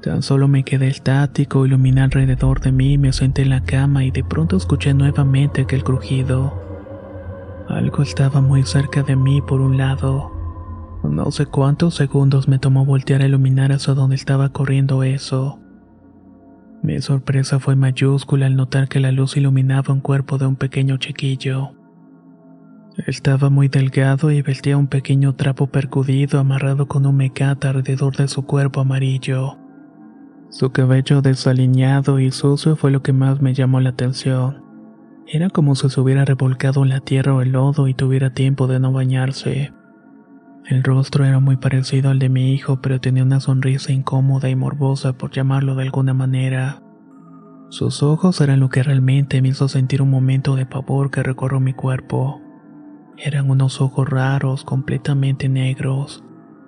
Tan 0.02 0.22
solo 0.22 0.48
me 0.48 0.64
quedé 0.64 0.88
estático, 0.88 1.66
iluminé 1.66 2.00
alrededor 2.00 2.60
de 2.60 2.72
mí, 2.72 2.96
me 2.96 3.12
senté 3.12 3.42
en 3.42 3.50
la 3.50 3.62
cama 3.62 4.02
y 4.04 4.10
de 4.10 4.24
pronto 4.24 4.56
escuché 4.56 4.94
nuevamente 4.94 5.62
aquel 5.62 5.84
crujido. 5.84 6.54
Algo 7.68 8.02
estaba 8.02 8.40
muy 8.40 8.62
cerca 8.62 9.02
de 9.02 9.14
mí 9.14 9.42
por 9.42 9.60
un 9.60 9.76
lado. 9.76 10.32
No 11.04 11.30
sé 11.30 11.46
cuántos 11.46 11.94
segundos 11.96 12.48
me 12.48 12.58
tomó 12.58 12.86
voltear 12.86 13.20
a 13.20 13.26
iluminar 13.26 13.72
hacia 13.72 13.92
donde 13.92 14.16
estaba 14.16 14.48
corriendo 14.48 15.02
eso. 15.02 15.58
Mi 16.82 16.98
sorpresa 17.02 17.60
fue 17.60 17.76
mayúscula 17.76 18.46
al 18.46 18.56
notar 18.56 18.88
que 18.88 19.00
la 19.00 19.12
luz 19.12 19.36
iluminaba 19.36 19.92
un 19.92 20.00
cuerpo 20.00 20.38
de 20.38 20.46
un 20.46 20.56
pequeño 20.56 20.96
chiquillo. 20.96 21.72
Estaba 23.06 23.50
muy 23.50 23.68
delgado 23.68 24.30
y 24.30 24.40
vestía 24.40 24.78
un 24.78 24.86
pequeño 24.86 25.34
trapo 25.34 25.66
percudido 25.66 26.40
amarrado 26.40 26.88
con 26.88 27.04
un 27.04 27.16
mecate 27.16 27.68
alrededor 27.68 28.16
de 28.16 28.28
su 28.28 28.46
cuerpo 28.46 28.80
amarillo. 28.80 29.59
Su 30.50 30.70
cabello 30.72 31.22
desaliñado 31.22 32.18
y 32.18 32.32
sucio 32.32 32.74
fue 32.74 32.90
lo 32.90 33.02
que 33.02 33.12
más 33.12 33.40
me 33.40 33.54
llamó 33.54 33.80
la 33.80 33.90
atención. 33.90 34.64
Era 35.28 35.48
como 35.48 35.76
si 35.76 35.88
se 35.88 36.00
hubiera 36.00 36.24
revolcado 36.24 36.82
en 36.82 36.88
la 36.88 36.98
tierra 36.98 37.34
o 37.34 37.40
el 37.40 37.52
lodo 37.52 37.86
y 37.86 37.94
tuviera 37.94 38.34
tiempo 38.34 38.66
de 38.66 38.80
no 38.80 38.92
bañarse. 38.92 39.72
El 40.66 40.82
rostro 40.82 41.24
era 41.24 41.38
muy 41.38 41.56
parecido 41.56 42.10
al 42.10 42.18
de 42.18 42.28
mi 42.28 42.52
hijo, 42.52 42.80
pero 42.82 43.00
tenía 43.00 43.22
una 43.22 43.38
sonrisa 43.38 43.92
incómoda 43.92 44.50
y 44.50 44.56
morbosa 44.56 45.12
por 45.12 45.30
llamarlo 45.30 45.76
de 45.76 45.84
alguna 45.84 46.14
manera. 46.14 46.82
Sus 47.68 48.02
ojos 48.02 48.40
eran 48.40 48.58
lo 48.58 48.70
que 48.70 48.82
realmente 48.82 49.40
me 49.42 49.48
hizo 49.50 49.68
sentir 49.68 50.02
un 50.02 50.10
momento 50.10 50.56
de 50.56 50.66
pavor 50.66 51.12
que 51.12 51.22
recorrió 51.22 51.60
mi 51.60 51.74
cuerpo. 51.74 52.40
Eran 53.16 53.48
unos 53.50 53.80
ojos 53.80 54.08
raros, 54.08 54.64
completamente 54.64 55.48
negros. 55.48 56.24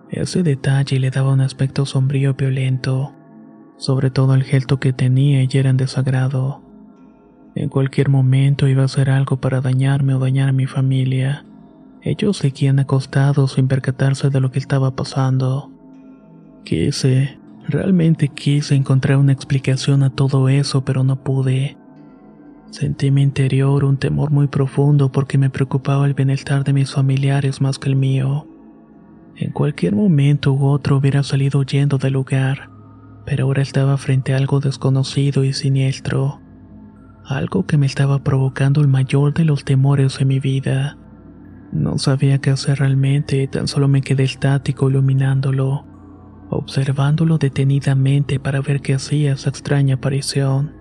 Ese 0.09 0.45
detalle 0.45 1.01
le 1.01 1.11
daba 1.11 1.33
un 1.33 1.41
aspecto 1.41 1.85
sombrío 1.85 2.31
y 2.31 2.35
violento, 2.35 3.13
sobre 3.83 4.13
todo 4.13 4.35
el 4.35 4.45
gesto 4.45 4.79
que 4.79 4.93
tenía 4.93 5.43
y 5.43 5.49
era 5.55 5.71
en 5.71 5.77
desagrado. 5.77 6.63
En 7.57 7.69
cualquier 7.69 8.11
momento 8.11 8.69
iba 8.69 8.83
a 8.83 8.85
hacer 8.85 9.11
algo 9.11 9.39
para 9.39 9.61
dañarme 9.61 10.15
o 10.15 10.21
dañar 10.21 10.49
a 10.49 10.53
mi 10.53 10.67
familia. 10.67 11.45
Ellos 12.01 12.37
seguían 12.37 12.79
acostados 12.79 13.55
sin 13.55 13.67
percatarse 13.67 14.31
de 14.31 14.39
lo 14.39 14.53
que 14.53 14.61
estaba 14.61 14.95
pasando. 14.95 15.73
Quise, 16.63 17.41
realmente 17.67 18.29
quise 18.29 18.77
encontrar 18.77 19.19
una 19.19 19.33
explicación 19.33 20.05
a 20.05 20.11
todo 20.11 20.49
eso, 20.49 20.85
pero 20.85 21.03
no 21.03 21.17
pude. 21.17 21.77
Sentí 22.71 23.09
en 23.09 23.15
mi 23.15 23.23
interior 23.23 23.85
un 23.85 23.97
temor 23.97 24.31
muy 24.31 24.47
profundo 24.47 25.11
porque 25.11 25.39
me 25.39 25.51
preocupaba 25.51 26.07
el 26.07 26.15
bienestar 26.15 26.63
de 26.63 26.73
mis 26.73 26.93
familiares 26.93 27.61
más 27.61 27.81
que 27.81 27.89
el 27.89 27.97
mío. 27.97 28.47
En 29.35 29.51
cualquier 29.51 29.97
momento 29.97 30.53
u 30.53 30.67
otro 30.67 30.99
hubiera 30.99 31.25
salido 31.25 31.59
huyendo 31.59 31.99
del 31.99 32.13
lugar, 32.13 32.72
pero 33.25 33.45
ahora 33.45 33.63
estaba 33.63 33.97
frente 33.97 34.35
a 34.35 34.37
algo 34.37 34.61
desconocido 34.61 35.45
y 35.45 35.53
siniestro, 35.53 36.41
algo 37.25 37.67
que 37.67 37.79
me 37.79 37.87
estaba 37.87 38.23
provocando 38.23 38.81
el 38.81 38.89
mayor 38.89 39.35
de 39.35 39.45
los 39.45 39.65
temores 39.65 40.21
en 40.21 40.29
mi 40.29 40.41
vida. 40.41 40.99
No 41.73 41.99
sabía 41.99 42.39
qué 42.39 42.51
hacer 42.51 42.81
realmente, 42.81 43.47
tan 43.49 43.69
solo 43.69 43.89
me 43.89 44.03
quedé 44.03 44.25
estático 44.25 44.91
iluminándolo, 44.91 45.87
observándolo 46.51 47.39
detenidamente 47.39 48.39
para 48.39 48.61
ver 48.61 48.81
qué 48.81 48.95
hacía 48.95 49.33
esa 49.33 49.51
extraña 49.51 49.95
aparición. 49.95 50.75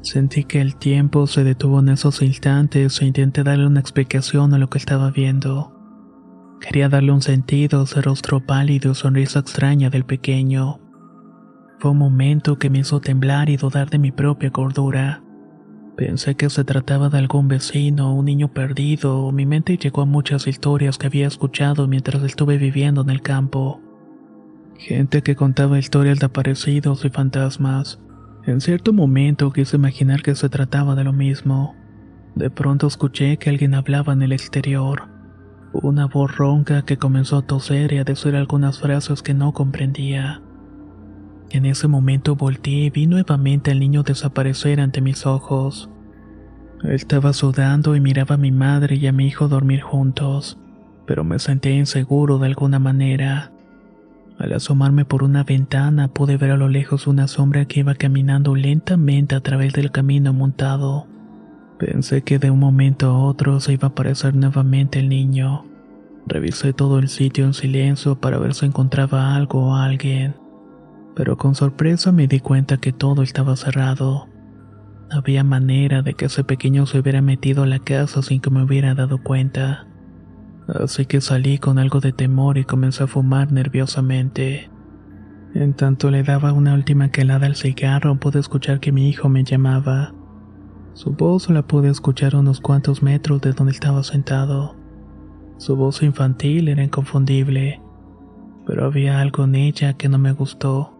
Sentí 0.00 0.44
que 0.44 0.60
el 0.60 0.76
tiempo 0.76 1.26
se 1.26 1.44
detuvo 1.44 1.80
en 1.80 1.90
esos 1.90 2.22
instantes 2.22 3.00
e 3.00 3.06
intenté 3.06 3.42
darle 3.42 3.66
una 3.66 3.80
explicación 3.80 4.54
a 4.54 4.58
lo 4.58 4.68
que 4.68 4.78
estaba 4.78 5.10
viendo. 5.10 5.74
Quería 6.60 6.88
darle 6.88 7.12
un 7.12 7.22
sentido 7.22 7.80
a 7.80 7.84
ese 7.84 8.00
rostro 8.00 8.44
pálido 8.44 8.92
y 8.92 8.94
sonrisa 8.94 9.40
extraña 9.40 9.90
del 9.90 10.04
pequeño. 10.04 10.80
Fue 11.78 11.92
un 11.92 11.98
momento 11.98 12.58
que 12.58 12.70
me 12.70 12.80
hizo 12.80 13.00
temblar 13.00 13.48
y 13.50 13.56
dudar 13.56 13.88
de 13.88 13.98
mi 13.98 14.10
propia 14.10 14.50
cordura. 14.50 15.22
Pensé 15.96 16.34
que 16.34 16.50
se 16.50 16.64
trataba 16.64 17.08
de 17.08 17.18
algún 17.18 17.46
vecino, 17.46 18.14
un 18.14 18.24
niño 18.24 18.48
perdido, 18.48 19.30
mi 19.30 19.46
mente 19.46 19.76
llegó 19.76 20.02
a 20.02 20.06
muchas 20.06 20.48
historias 20.48 20.98
que 20.98 21.06
había 21.06 21.28
escuchado 21.28 21.86
mientras 21.86 22.22
estuve 22.24 22.58
viviendo 22.58 23.02
en 23.02 23.10
el 23.10 23.22
campo. 23.22 23.80
Gente 24.76 25.22
que 25.22 25.36
contaba 25.36 25.78
historias 25.78 26.18
de 26.18 26.26
aparecidos 26.26 27.04
y 27.04 27.10
fantasmas. 27.10 28.00
En 28.44 28.60
cierto 28.60 28.92
momento 28.92 29.52
quise 29.52 29.76
imaginar 29.76 30.22
que 30.22 30.34
se 30.34 30.48
trataba 30.48 30.96
de 30.96 31.04
lo 31.04 31.12
mismo. 31.12 31.76
De 32.34 32.50
pronto 32.50 32.86
escuché 32.88 33.36
que 33.36 33.50
alguien 33.50 33.74
hablaba 33.74 34.12
en 34.12 34.22
el 34.22 34.32
exterior. 34.32 35.08
Una 35.72 36.06
voz 36.06 36.36
ronca 36.36 36.82
que 36.82 36.96
comenzó 36.96 37.38
a 37.38 37.46
toser 37.46 37.92
y 37.92 37.98
a 37.98 38.04
decir 38.04 38.34
algunas 38.34 38.80
frases 38.80 39.22
que 39.22 39.34
no 39.34 39.52
comprendía. 39.52 40.42
En 41.50 41.64
ese 41.64 41.88
momento 41.88 42.36
volteé 42.36 42.84
y 42.84 42.90
vi 42.90 43.06
nuevamente 43.06 43.70
al 43.70 43.80
niño 43.80 44.02
desaparecer 44.02 44.80
ante 44.80 45.00
mis 45.00 45.24
ojos. 45.24 45.88
Estaba 46.84 47.32
sudando 47.32 47.96
y 47.96 48.00
miraba 48.00 48.34
a 48.34 48.38
mi 48.38 48.52
madre 48.52 48.96
y 48.96 49.06
a 49.06 49.12
mi 49.12 49.26
hijo 49.26 49.48
dormir 49.48 49.80
juntos, 49.80 50.58
pero 51.06 51.24
me 51.24 51.38
sentí 51.38 51.70
inseguro 51.70 52.38
de 52.38 52.46
alguna 52.46 52.78
manera. 52.78 53.50
Al 54.38 54.52
asomarme 54.52 55.04
por 55.04 55.24
una 55.24 55.42
ventana 55.42 56.08
pude 56.08 56.36
ver 56.36 56.52
a 56.52 56.56
lo 56.56 56.68
lejos 56.68 57.06
una 57.06 57.26
sombra 57.26 57.64
que 57.64 57.80
iba 57.80 57.94
caminando 57.94 58.54
lentamente 58.54 59.34
a 59.34 59.40
través 59.40 59.72
del 59.72 59.90
camino 59.90 60.32
montado. 60.32 61.06
Pensé 61.78 62.22
que 62.22 62.38
de 62.38 62.50
un 62.50 62.60
momento 62.60 63.08
a 63.08 63.18
otro 63.18 63.58
se 63.58 63.72
iba 63.72 63.88
a 63.88 63.90
aparecer 63.90 64.34
nuevamente 64.34 65.00
el 65.00 65.08
niño. 65.08 65.64
Revisé 66.26 66.72
todo 66.72 66.98
el 66.98 67.08
sitio 67.08 67.46
en 67.46 67.54
silencio 67.54 68.20
para 68.20 68.38
ver 68.38 68.54
si 68.54 68.66
encontraba 68.66 69.34
algo 69.34 69.68
o 69.70 69.74
alguien, 69.74 70.34
pero 71.18 71.36
con 71.36 71.54
sorpresa 71.54 72.12
me 72.12 72.28
di 72.28 72.40
cuenta 72.40 72.78
que 72.78 72.94
todo 72.94 73.22
estaba 73.22 73.56
cerrado. 73.56 74.30
Había 75.10 75.44
manera 75.44 76.00
de 76.00 76.14
que 76.14 76.24
ese 76.24 76.44
pequeño 76.44 76.86
se 76.86 76.98
hubiera 76.98 77.20
metido 77.20 77.64
a 77.64 77.66
la 77.66 77.78
casa 77.78 78.22
sin 78.22 78.40
que 78.40 78.48
me 78.48 78.62
hubiera 78.62 78.94
dado 78.94 79.22
cuenta 79.22 79.88
así 80.68 81.06
que 81.06 81.20
salí 81.20 81.58
con 81.58 81.78
algo 81.78 82.00
de 82.00 82.12
temor 82.12 82.58
y 82.58 82.64
comencé 82.64 83.04
a 83.04 83.06
fumar 83.06 83.52
nerviosamente. 83.52 84.70
En 85.54 85.74
tanto 85.74 86.10
le 86.10 86.22
daba 86.22 86.52
una 86.52 86.74
última 86.74 87.10
quelada 87.10 87.46
al 87.46 87.56
cigarro, 87.56 88.18
pude 88.20 88.38
escuchar 88.38 88.80
que 88.80 88.92
mi 88.92 89.08
hijo 89.08 89.28
me 89.28 89.44
llamaba. 89.44 90.14
Su 90.92 91.12
voz 91.12 91.48
la 91.48 91.66
pude 91.66 91.88
escuchar 91.88 92.36
unos 92.36 92.60
cuantos 92.60 93.02
metros 93.02 93.40
de 93.40 93.52
donde 93.52 93.72
estaba 93.72 94.02
sentado. 94.02 94.76
Su 95.56 95.74
voz 95.74 96.02
infantil 96.02 96.68
era 96.68 96.84
inconfundible, 96.84 97.80
pero 98.66 98.84
había 98.84 99.20
algo 99.20 99.44
en 99.44 99.54
ella 99.54 99.94
que 99.94 100.08
no 100.08 100.18
me 100.18 100.32
gustó, 100.32 100.97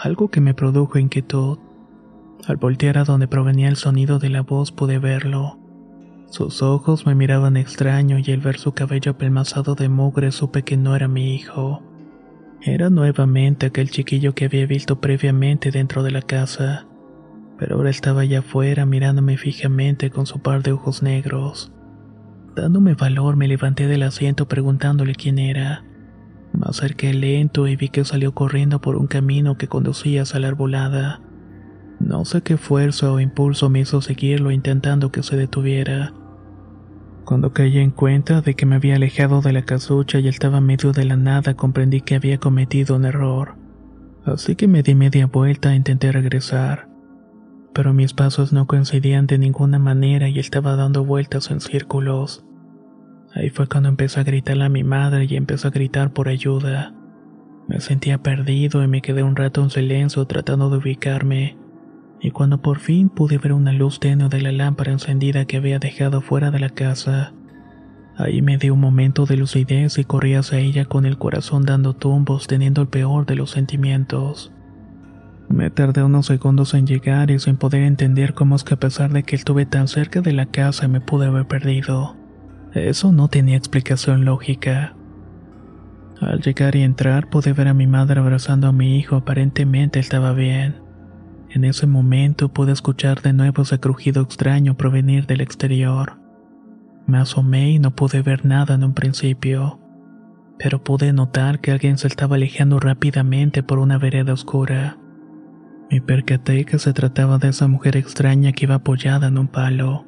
algo 0.00 0.28
que 0.28 0.40
me 0.40 0.54
produjo 0.54 0.98
inquietud. 0.98 1.58
Al 2.46 2.56
voltear 2.56 2.98
a 2.98 3.04
donde 3.04 3.28
provenía 3.28 3.68
el 3.68 3.76
sonido 3.76 4.18
de 4.18 4.30
la 4.30 4.42
voz 4.42 4.72
pude 4.72 4.98
verlo. 4.98 5.58
Sus 6.30 6.62
ojos 6.62 7.06
me 7.06 7.14
miraban 7.14 7.56
extraño 7.56 8.18
y 8.18 8.30
al 8.30 8.40
ver 8.40 8.58
su 8.58 8.72
cabello 8.72 9.12
apelmazado 9.12 9.74
de 9.74 9.88
mugre 9.88 10.30
supe 10.30 10.62
que 10.62 10.76
no 10.76 10.94
era 10.94 11.08
mi 11.08 11.34
hijo. 11.34 11.82
Era 12.60 12.90
nuevamente 12.90 13.66
aquel 13.66 13.90
chiquillo 13.90 14.34
que 14.34 14.44
había 14.44 14.66
visto 14.66 15.00
previamente 15.00 15.70
dentro 15.70 16.02
de 16.02 16.10
la 16.10 16.22
casa, 16.22 16.86
pero 17.58 17.76
ahora 17.76 17.90
estaba 17.90 18.22
allá 18.22 18.40
afuera 18.40 18.84
mirándome 18.84 19.36
fijamente 19.36 20.10
con 20.10 20.26
su 20.26 20.40
par 20.40 20.62
de 20.62 20.72
ojos 20.72 21.02
negros. 21.02 21.72
Dándome 22.54 22.94
valor 22.94 23.36
me 23.36 23.48
levanté 23.48 23.86
del 23.86 24.02
asiento 24.02 24.48
preguntándole 24.48 25.14
quién 25.14 25.38
era. 25.38 25.84
Me 26.58 26.66
acerqué 26.66 27.14
lento 27.14 27.68
y 27.68 27.76
vi 27.76 27.88
que 27.88 28.04
salió 28.04 28.34
corriendo 28.34 28.80
por 28.80 28.96
un 28.96 29.06
camino 29.06 29.56
que 29.56 29.68
conducía 29.68 30.22
hacia 30.22 30.40
la 30.40 30.48
arbolada. 30.48 31.20
No 32.00 32.24
sé 32.24 32.42
qué 32.42 32.56
fuerza 32.56 33.12
o 33.12 33.20
impulso 33.20 33.70
me 33.70 33.78
hizo 33.78 34.02
seguirlo 34.02 34.50
intentando 34.50 35.12
que 35.12 35.22
se 35.22 35.36
detuviera. 35.36 36.14
Cuando 37.24 37.52
caí 37.52 37.78
en 37.78 37.92
cuenta 37.92 38.40
de 38.40 38.54
que 38.54 38.66
me 38.66 38.74
había 38.74 38.96
alejado 38.96 39.40
de 39.40 39.52
la 39.52 39.62
casucha 39.62 40.18
y 40.18 40.26
estaba 40.26 40.60
medio 40.60 40.90
de 40.90 41.04
la 41.04 41.16
nada, 41.16 41.54
comprendí 41.54 42.00
que 42.00 42.16
había 42.16 42.38
cometido 42.38 42.96
un 42.96 43.04
error. 43.04 43.54
Así 44.24 44.56
que 44.56 44.66
me 44.66 44.82
di 44.82 44.96
media 44.96 45.26
vuelta 45.26 45.72
e 45.72 45.76
intenté 45.76 46.10
regresar. 46.10 46.88
Pero 47.72 47.94
mis 47.94 48.14
pasos 48.14 48.52
no 48.52 48.66
coincidían 48.66 49.28
de 49.28 49.38
ninguna 49.38 49.78
manera 49.78 50.28
y 50.28 50.40
estaba 50.40 50.74
dando 50.74 51.04
vueltas 51.04 51.52
en 51.52 51.60
círculos. 51.60 52.44
Ahí 53.34 53.50
fue 53.50 53.66
cuando 53.66 53.88
empecé 53.88 54.20
a 54.20 54.24
gritarle 54.24 54.64
a 54.64 54.68
mi 54.68 54.84
madre 54.84 55.26
y 55.28 55.36
empecé 55.36 55.68
a 55.68 55.70
gritar 55.70 56.12
por 56.12 56.28
ayuda. 56.28 56.94
Me 57.68 57.80
sentía 57.80 58.22
perdido 58.22 58.82
y 58.82 58.88
me 58.88 59.02
quedé 59.02 59.22
un 59.22 59.36
rato 59.36 59.62
en 59.62 59.70
silencio 59.70 60.24
tratando 60.26 60.70
de 60.70 60.78
ubicarme 60.78 61.56
y 62.20 62.30
cuando 62.30 62.60
por 62.60 62.78
fin 62.78 63.08
pude 63.08 63.38
ver 63.38 63.52
una 63.52 63.72
luz 63.72 64.00
tenue 64.00 64.28
de 64.28 64.40
la 64.40 64.52
lámpara 64.52 64.92
encendida 64.92 65.44
que 65.44 65.56
había 65.56 65.78
dejado 65.78 66.20
fuera 66.20 66.50
de 66.50 66.58
la 66.58 66.70
casa, 66.70 67.32
ahí 68.16 68.42
me 68.42 68.58
di 68.58 68.70
un 68.70 68.80
momento 68.80 69.24
de 69.24 69.36
lucidez 69.36 69.98
y 69.98 70.04
corrí 70.04 70.34
hacia 70.34 70.58
ella 70.58 70.84
con 70.84 71.06
el 71.06 71.18
corazón 71.18 71.64
dando 71.64 71.94
tumbos 71.94 72.46
teniendo 72.46 72.82
el 72.82 72.88
peor 72.88 73.26
de 73.26 73.36
los 73.36 73.50
sentimientos. 73.50 74.52
Me 75.48 75.70
tardé 75.70 76.02
unos 76.02 76.26
segundos 76.26 76.74
en 76.74 76.86
llegar 76.86 77.30
y 77.30 77.38
sin 77.38 77.56
poder 77.56 77.82
entender 77.82 78.34
cómo 78.34 78.56
es 78.56 78.64
que 78.64 78.74
a 78.74 78.80
pesar 78.80 79.12
de 79.12 79.22
que 79.22 79.36
estuve 79.36 79.64
tan 79.64 79.88
cerca 79.88 80.20
de 80.20 80.32
la 80.32 80.46
casa 80.46 80.88
me 80.88 81.00
pude 81.00 81.26
haber 81.26 81.46
perdido. 81.46 82.17
Eso 82.86 83.12
no 83.12 83.28
tenía 83.28 83.56
explicación 83.56 84.24
lógica. 84.24 84.94
Al 86.20 86.40
llegar 86.40 86.76
y 86.76 86.82
entrar 86.82 87.30
pude 87.30 87.52
ver 87.52 87.68
a 87.68 87.74
mi 87.74 87.86
madre 87.86 88.20
abrazando 88.20 88.68
a 88.68 88.72
mi 88.72 88.98
hijo, 88.98 89.16
aparentemente 89.16 90.00
estaba 90.00 90.32
bien. 90.32 90.82
En 91.50 91.64
ese 91.64 91.86
momento 91.86 92.52
pude 92.52 92.72
escuchar 92.72 93.22
de 93.22 93.32
nuevo 93.32 93.62
ese 93.62 93.80
crujido 93.80 94.22
extraño 94.22 94.76
provenir 94.76 95.26
del 95.26 95.40
exterior. 95.40 96.18
Me 97.06 97.18
asomé 97.18 97.70
y 97.70 97.78
no 97.78 97.94
pude 97.94 98.20
ver 98.20 98.44
nada 98.44 98.74
en 98.74 98.84
un 98.84 98.94
principio, 98.94 99.80
pero 100.58 100.82
pude 100.82 101.12
notar 101.12 101.60
que 101.60 101.70
alguien 101.70 101.96
se 101.96 102.08
estaba 102.08 102.36
alejando 102.36 102.80
rápidamente 102.80 103.62
por 103.62 103.78
una 103.78 103.96
vereda 103.96 104.32
oscura. 104.32 104.98
Me 105.90 106.02
percaté 106.02 106.66
que 106.66 106.78
se 106.78 106.92
trataba 106.92 107.38
de 107.38 107.48
esa 107.48 107.66
mujer 107.66 107.96
extraña 107.96 108.52
que 108.52 108.66
iba 108.66 108.74
apoyada 108.74 109.28
en 109.28 109.38
un 109.38 109.48
palo. 109.48 110.07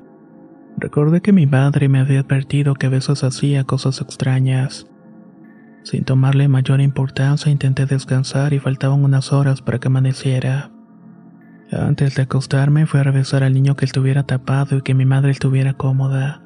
Recordé 0.78 1.20
que 1.20 1.32
mi 1.32 1.46
madre 1.46 1.88
me 1.88 2.00
había 2.00 2.20
advertido 2.20 2.74
que 2.74 2.86
a 2.86 2.90
veces 2.90 3.22
hacía 3.22 3.64
cosas 3.64 4.00
extrañas. 4.00 4.86
Sin 5.82 6.04
tomarle 6.04 6.48
mayor 6.48 6.80
importancia 6.80 7.50
intenté 7.50 7.86
descansar 7.86 8.52
y 8.52 8.58
faltaban 8.58 9.02
unas 9.02 9.32
horas 9.32 9.62
para 9.62 9.78
que 9.78 9.88
amaneciera. 9.88 10.70
Antes 11.72 12.16
de 12.16 12.22
acostarme 12.22 12.86
fui 12.86 13.00
a 13.00 13.04
revisar 13.04 13.44
al 13.44 13.54
niño 13.54 13.76
que 13.76 13.84
estuviera 13.84 14.24
tapado 14.24 14.78
y 14.78 14.82
que 14.82 14.94
mi 14.94 15.04
madre 15.04 15.30
estuviera 15.30 15.74
cómoda. 15.74 16.42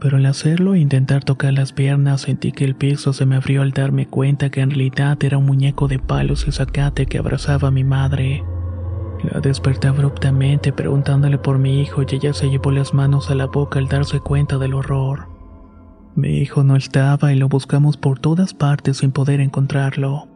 Pero 0.00 0.18
al 0.18 0.26
hacerlo 0.26 0.74
e 0.74 0.80
intentar 0.80 1.24
tocar 1.24 1.54
las 1.54 1.72
piernas 1.72 2.22
sentí 2.22 2.52
que 2.52 2.64
el 2.64 2.74
piso 2.74 3.12
se 3.12 3.24
me 3.24 3.36
abrió 3.36 3.62
al 3.62 3.70
darme 3.70 4.06
cuenta 4.06 4.50
que 4.50 4.60
en 4.60 4.70
realidad 4.70 5.16
era 5.22 5.38
un 5.38 5.46
muñeco 5.46 5.88
de 5.88 5.98
palos 5.98 6.46
y 6.46 6.52
zacate 6.52 7.06
que 7.06 7.18
abrazaba 7.18 7.68
a 7.68 7.70
mi 7.70 7.84
madre. 7.84 8.44
La 9.32 9.40
desperté 9.40 9.88
abruptamente 9.88 10.72
preguntándole 10.72 11.38
por 11.38 11.58
mi 11.58 11.80
hijo 11.80 12.02
y 12.02 12.14
ella 12.14 12.34
se 12.34 12.50
llevó 12.50 12.70
las 12.70 12.92
manos 12.92 13.30
a 13.30 13.34
la 13.34 13.46
boca 13.46 13.78
al 13.78 13.88
darse 13.88 14.20
cuenta 14.20 14.58
del 14.58 14.74
horror. 14.74 15.28
Mi 16.14 16.38
hijo 16.38 16.62
no 16.62 16.76
estaba 16.76 17.32
y 17.32 17.36
lo 17.36 17.48
buscamos 17.48 17.96
por 17.96 18.18
todas 18.18 18.54
partes 18.54 18.98
sin 18.98 19.12
poder 19.12 19.40
encontrarlo. 19.40 20.28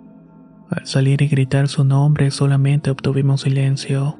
Al 0.70 0.86
salir 0.86 1.22
y 1.22 1.28
gritar 1.28 1.68
su 1.68 1.84
nombre 1.84 2.30
solamente 2.30 2.90
obtuvimos 2.90 3.42
silencio. 3.42 4.18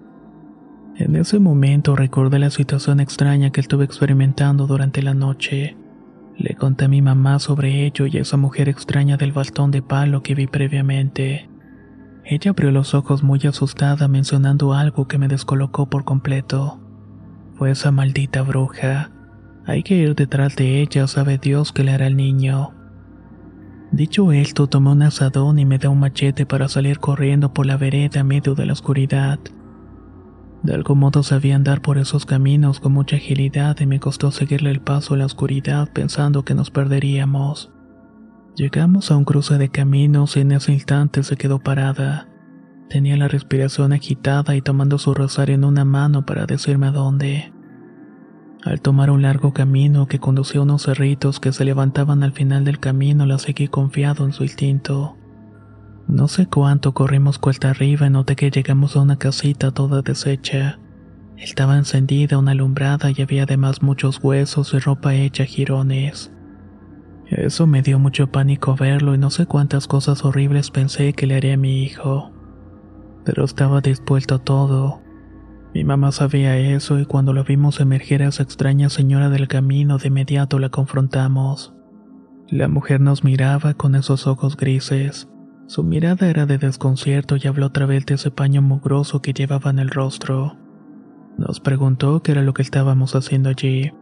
En 0.97 1.17
ese 1.17 1.39
momento 1.39 1.97
recordé 1.97 2.39
la 2.39 2.51
situación 2.51 3.01
extraña 3.01 3.51
que 3.51 3.61
estuve 3.61 3.85
experimentando 3.85 4.67
durante 4.67 5.03
la 5.03 5.15
noche. 5.15 5.77
Le 6.37 6.55
conté 6.55 6.85
a 6.85 6.89
mi 6.89 7.03
mamá 7.03 7.39
sobre 7.39 7.87
ello 7.87 8.07
y 8.07 8.19
a 8.19 8.23
esa 8.23 8.37
mujer 8.37 8.69
extraña 8.69 9.17
del 9.17 9.33
bastón 9.33 9.71
de 9.71 9.83
palo 9.83 10.23
que 10.23 10.35
vi 10.35 10.47
previamente. 10.47 11.49
Ella 12.31 12.51
abrió 12.51 12.71
los 12.71 12.93
ojos 12.93 13.23
muy 13.23 13.41
asustada 13.47 14.07
mencionando 14.07 14.75
algo 14.75 15.09
que 15.09 15.17
me 15.17 15.29
descolocó 15.29 15.89
por 15.89 16.05
completo. 16.05 16.79
Fue 17.55 17.71
esa 17.71 17.91
maldita 17.91 18.43
bruja. 18.43 19.11
Hay 19.65 19.83
que 19.83 19.97
ir 19.97 20.15
detrás 20.15 20.55
de 20.55 20.83
ella, 20.83 21.07
sabe 21.07 21.39
Dios 21.39 21.73
que 21.73 21.85
le 21.85 21.93
hará 21.93 22.05
al 22.05 22.19
niño. 22.19 22.75
Dicho 23.93 24.31
esto, 24.31 24.67
tomé 24.67 24.91
un 24.91 25.05
asadón 25.05 25.59
y 25.59 25.65
me 25.65 25.79
da 25.79 25.89
un 25.89 26.01
machete 26.01 26.45
para 26.45 26.69
salir 26.69 26.99
corriendo 26.99 27.55
por 27.55 27.65
la 27.65 27.79
vereda 27.79 28.21
en 28.21 28.27
medio 28.27 28.55
de 28.55 28.67
la 28.67 28.75
oscuridad. 28.75 29.39
De 30.63 30.75
algún 30.75 30.99
modo 30.99 31.23
sabía 31.23 31.57
andar 31.57 31.81
por 31.81 31.97
esos 31.97 32.27
caminos 32.27 32.79
con 32.79 32.93
mucha 32.93 33.17
agilidad 33.17 33.81
y 33.81 33.87
me 33.87 34.01
costó 34.01 34.33
seguirle 34.33 34.71
el 34.71 34.83
paso 34.83 35.15
a 35.15 35.17
la 35.17 35.25
oscuridad 35.25 35.89
pensando 35.95 36.45
que 36.45 36.55
nos 36.55 36.71
perderíamos. 36.71 37.73
Llegamos 38.59 39.13
a 39.13 39.17
un 39.17 39.25
cruce 39.25 39.57
de 39.57 39.69
caminos 39.69 40.37
y 40.37 40.41
en 40.41 40.51
ese 40.51 40.73
instante 40.73 41.23
se 41.23 41.37
quedó 41.37 41.61
parada. 41.61 42.27
Tenía 42.91 43.17
la 43.17 43.29
respiración 43.29 43.93
agitada 43.93 44.57
y 44.57 44.63
tomando 44.63 44.99
su 44.99 45.15
rosario 45.15 45.55
en 45.55 45.63
una 45.63 45.85
mano 45.85 46.27
para 46.27 46.45
decirme 46.45 46.89
a 46.89 46.91
dónde. 46.91 47.53
Al 48.65 48.81
tomar 48.81 49.13
un 49.13 49.23
largo 49.23 49.53
camino 49.53 50.09
que 50.09 50.19
conducía 50.19 50.59
a 50.59 50.65
unos 50.65 50.83
cerritos 50.83 51.39
que 51.39 51.53
se 51.53 51.65
levantaban 51.65 52.25
al 52.25 52.33
final 52.33 52.65
del 52.65 52.81
camino, 52.81 53.27
la 53.27 53.39
seguí 53.39 53.69
confiado 53.69 54.25
en 54.25 54.33
su 54.33 54.43
instinto. 54.43 55.17
No 56.09 56.27
sé 56.27 56.47
cuánto 56.47 56.95
corrimos 56.95 57.39
cuesta 57.39 57.71
arriba 57.71 58.09
y 58.09 58.11
noté 58.11 58.35
que 58.35 58.51
llegamos 58.51 58.97
a 58.97 59.03
una 59.03 59.19
casita 59.19 59.71
toda 59.71 60.03
deshecha. 60.03 60.81
Estaba 61.37 61.77
encendida 61.77 62.39
una 62.39 62.51
alumbrada 62.51 63.13
y 63.13 63.23
había 63.23 63.45
además 63.45 63.83
muchos 63.83 64.19
huesos 64.21 64.75
y 64.75 64.81
ropa 64.81 65.15
hecha 65.15 65.45
a 65.45 65.47
jirones. 65.47 66.33
Eso 67.31 67.67
me 67.67 67.83
dio 67.83 67.99
mucho 67.99 68.29
pánico 68.29 68.75
verlo 68.75 69.15
y 69.15 69.19
no 69.19 69.31
sé 69.31 69.45
cuántas 69.45 69.87
cosas 69.87 70.25
horribles 70.25 70.71
pensé 70.71 71.13
que 71.13 71.27
le 71.27 71.37
haría 71.37 71.55
a 71.55 71.59
mi 71.59 71.83
hijo. 71.83 72.33
Pero 73.25 73.45
estaba 73.45 73.83
dispuesto 73.83 74.37
a 74.37 74.39
todo. 74.39 75.03
Mi 75.75 75.85
mamá 75.85 76.11
sabía 76.11 76.57
eso 76.57 76.99
y 76.99 77.05
cuando 77.05 77.35
lo 77.35 77.45
vimos 77.45 77.81
emerger 77.81 78.23
a 78.23 78.29
esa 78.29 78.43
extraña 78.43 78.89
señora 78.89 79.29
del 79.29 79.47
camino 79.47 79.99
de 79.99 80.09
inmediato 80.09 80.59
la 80.59 80.71
confrontamos. 80.71 81.75
La 82.49 82.69
mujer 82.69 83.03
nos 83.03 83.25
miraba 83.25 83.75
con 83.75 83.95
esos 83.95 84.27
ojos 84.27 84.57
grises. 84.57 85.29
Su 85.67 85.85
mirada 85.85 86.31
era 86.31 86.47
de 86.47 86.57
desconcierto 86.57 87.37
y 87.37 87.47
habló 87.47 87.67
otra 87.67 87.85
vez 87.85 88.07
de 88.07 88.15
ese 88.15 88.31
paño 88.31 88.63
mugroso 88.63 89.21
que 89.21 89.35
llevaba 89.35 89.71
en 89.71 89.81
el 89.81 89.91
rostro. 89.91 90.57
Nos 91.37 91.61
preguntó 91.61 92.23
qué 92.23 92.33
era 92.33 92.43
lo 92.43 92.55
que 92.55 92.63
estábamos 92.63 93.15
haciendo 93.15 93.51
allí. 93.51 93.93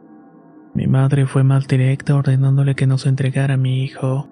Mi 0.76 0.86
madre 0.86 1.24
fue 1.24 1.42
más 1.42 1.66
directa 1.66 2.14
ordenándole 2.14 2.74
que 2.74 2.86
nos 2.86 3.06
entregara 3.06 3.54
a 3.54 3.56
mi 3.56 3.82
hijo, 3.82 4.28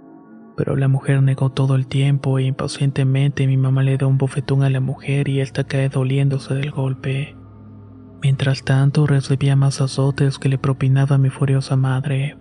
pero 0.59 0.77
la 0.77 0.89
mujer 0.89 1.23
negó 1.23 1.51
todo 1.51 1.75
el 1.75 1.87
tiempo 1.87 2.39
e 2.39 2.43
impacientemente 2.43 3.47
mi 3.47 3.57
mamá 3.57 3.83
le 3.83 3.97
dio 3.97 4.09
un 4.09 4.19
bofetón 4.19 4.63
a 4.63 4.69
la 4.69 4.81
mujer 4.81 5.31
y 5.31 5.41
ésta 5.41 5.65
cae 5.65 5.89
doliéndose 5.89 6.53
del 6.53 6.71
golpe. 6.71 7.35
Mientras 8.23 8.63
tanto 8.63 9.07
recibía 9.07 9.57
más 9.57 9.81
azotes 9.81 10.39
que 10.39 10.51
le 10.51 10.59
propinaba 10.59 11.17
mi 11.17 11.31
furiosa 11.31 11.77
madre. 11.77 12.37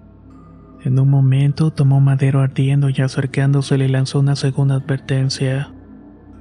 En 0.83 0.99
un 0.99 1.09
momento 1.09 1.71
tomó 1.71 2.01
madero 2.01 2.41
ardiendo 2.41 2.89
y 2.89 3.01
acercándose 3.01 3.77
le 3.77 3.87
lanzó 3.87 4.19
una 4.19 4.35
segunda 4.35 4.75
advertencia. 4.75 5.73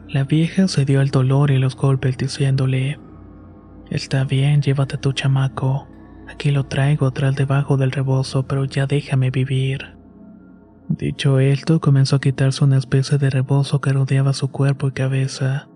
La 0.08 0.24
vieja 0.24 0.66
se 0.66 0.84
dio 0.84 1.00
al 1.00 1.10
dolor 1.10 1.52
y 1.52 1.58
los 1.58 1.76
golpes 1.76 2.18
diciéndole, 2.18 2.98
Está 3.88 4.24
bien, 4.24 4.62
llévate 4.62 4.96
a 4.96 5.00
tu 5.00 5.12
chamaco. 5.12 5.86
Aquí 6.42 6.50
lo 6.50 6.64
traigo 6.64 7.06
atrás 7.06 7.36
debajo 7.36 7.76
del 7.76 7.92
rebozo, 7.92 8.48
pero 8.48 8.64
ya 8.64 8.88
déjame 8.88 9.30
vivir. 9.30 9.94
Dicho 10.88 11.38
esto, 11.38 11.78
comenzó 11.80 12.16
a 12.16 12.20
quitarse 12.20 12.64
una 12.64 12.78
especie 12.78 13.16
de 13.16 13.30
rebozo 13.30 13.80
que 13.80 13.92
rodeaba 13.92 14.32
su 14.32 14.50
cuerpo 14.50 14.88
y 14.88 14.90
cabeza. 14.90 15.68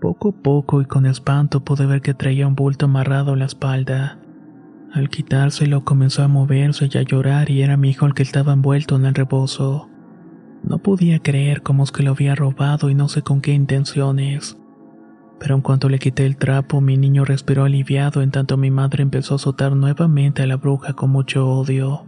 Poco 0.00 0.30
a 0.30 0.42
poco 0.42 0.82
y 0.82 0.86
con 0.86 1.06
espanto 1.06 1.64
pude 1.64 1.86
ver 1.86 2.00
que 2.00 2.12
traía 2.12 2.48
un 2.48 2.56
bulto 2.56 2.86
amarrado 2.86 3.34
en 3.34 3.38
la 3.38 3.44
espalda. 3.44 4.18
Al 4.92 5.10
quitárselo 5.10 5.84
comenzó 5.84 6.24
a 6.24 6.28
moverse 6.28 6.88
y 6.92 6.98
a 6.98 7.02
llorar 7.02 7.48
y 7.48 7.62
era 7.62 7.76
mi 7.76 7.90
hijo 7.90 8.06
el 8.06 8.14
que 8.14 8.24
estaba 8.24 8.52
envuelto 8.52 8.96
en 8.96 9.06
el 9.06 9.14
rebozo. 9.14 9.88
No 10.64 10.78
podía 10.78 11.20
creer 11.20 11.62
cómo 11.62 11.84
es 11.84 11.92
que 11.92 12.02
lo 12.02 12.10
había 12.10 12.34
robado 12.34 12.90
y 12.90 12.96
no 12.96 13.06
sé 13.06 13.22
con 13.22 13.40
qué 13.40 13.52
intenciones 13.52 14.56
pero 15.38 15.54
en 15.54 15.60
cuanto 15.60 15.88
le 15.88 15.98
quité 15.98 16.26
el 16.26 16.36
trapo, 16.36 16.80
mi 16.80 16.96
niño 16.96 17.24
respiró 17.24 17.64
aliviado 17.64 18.22
en 18.22 18.30
tanto 18.30 18.56
mi 18.56 18.70
madre 18.70 19.02
empezó 19.02 19.34
a 19.34 19.36
azotar 19.36 19.74
nuevamente 19.74 20.42
a 20.42 20.46
la 20.46 20.56
bruja 20.56 20.92
con 20.94 21.10
mucho 21.10 21.48
odio. 21.48 22.06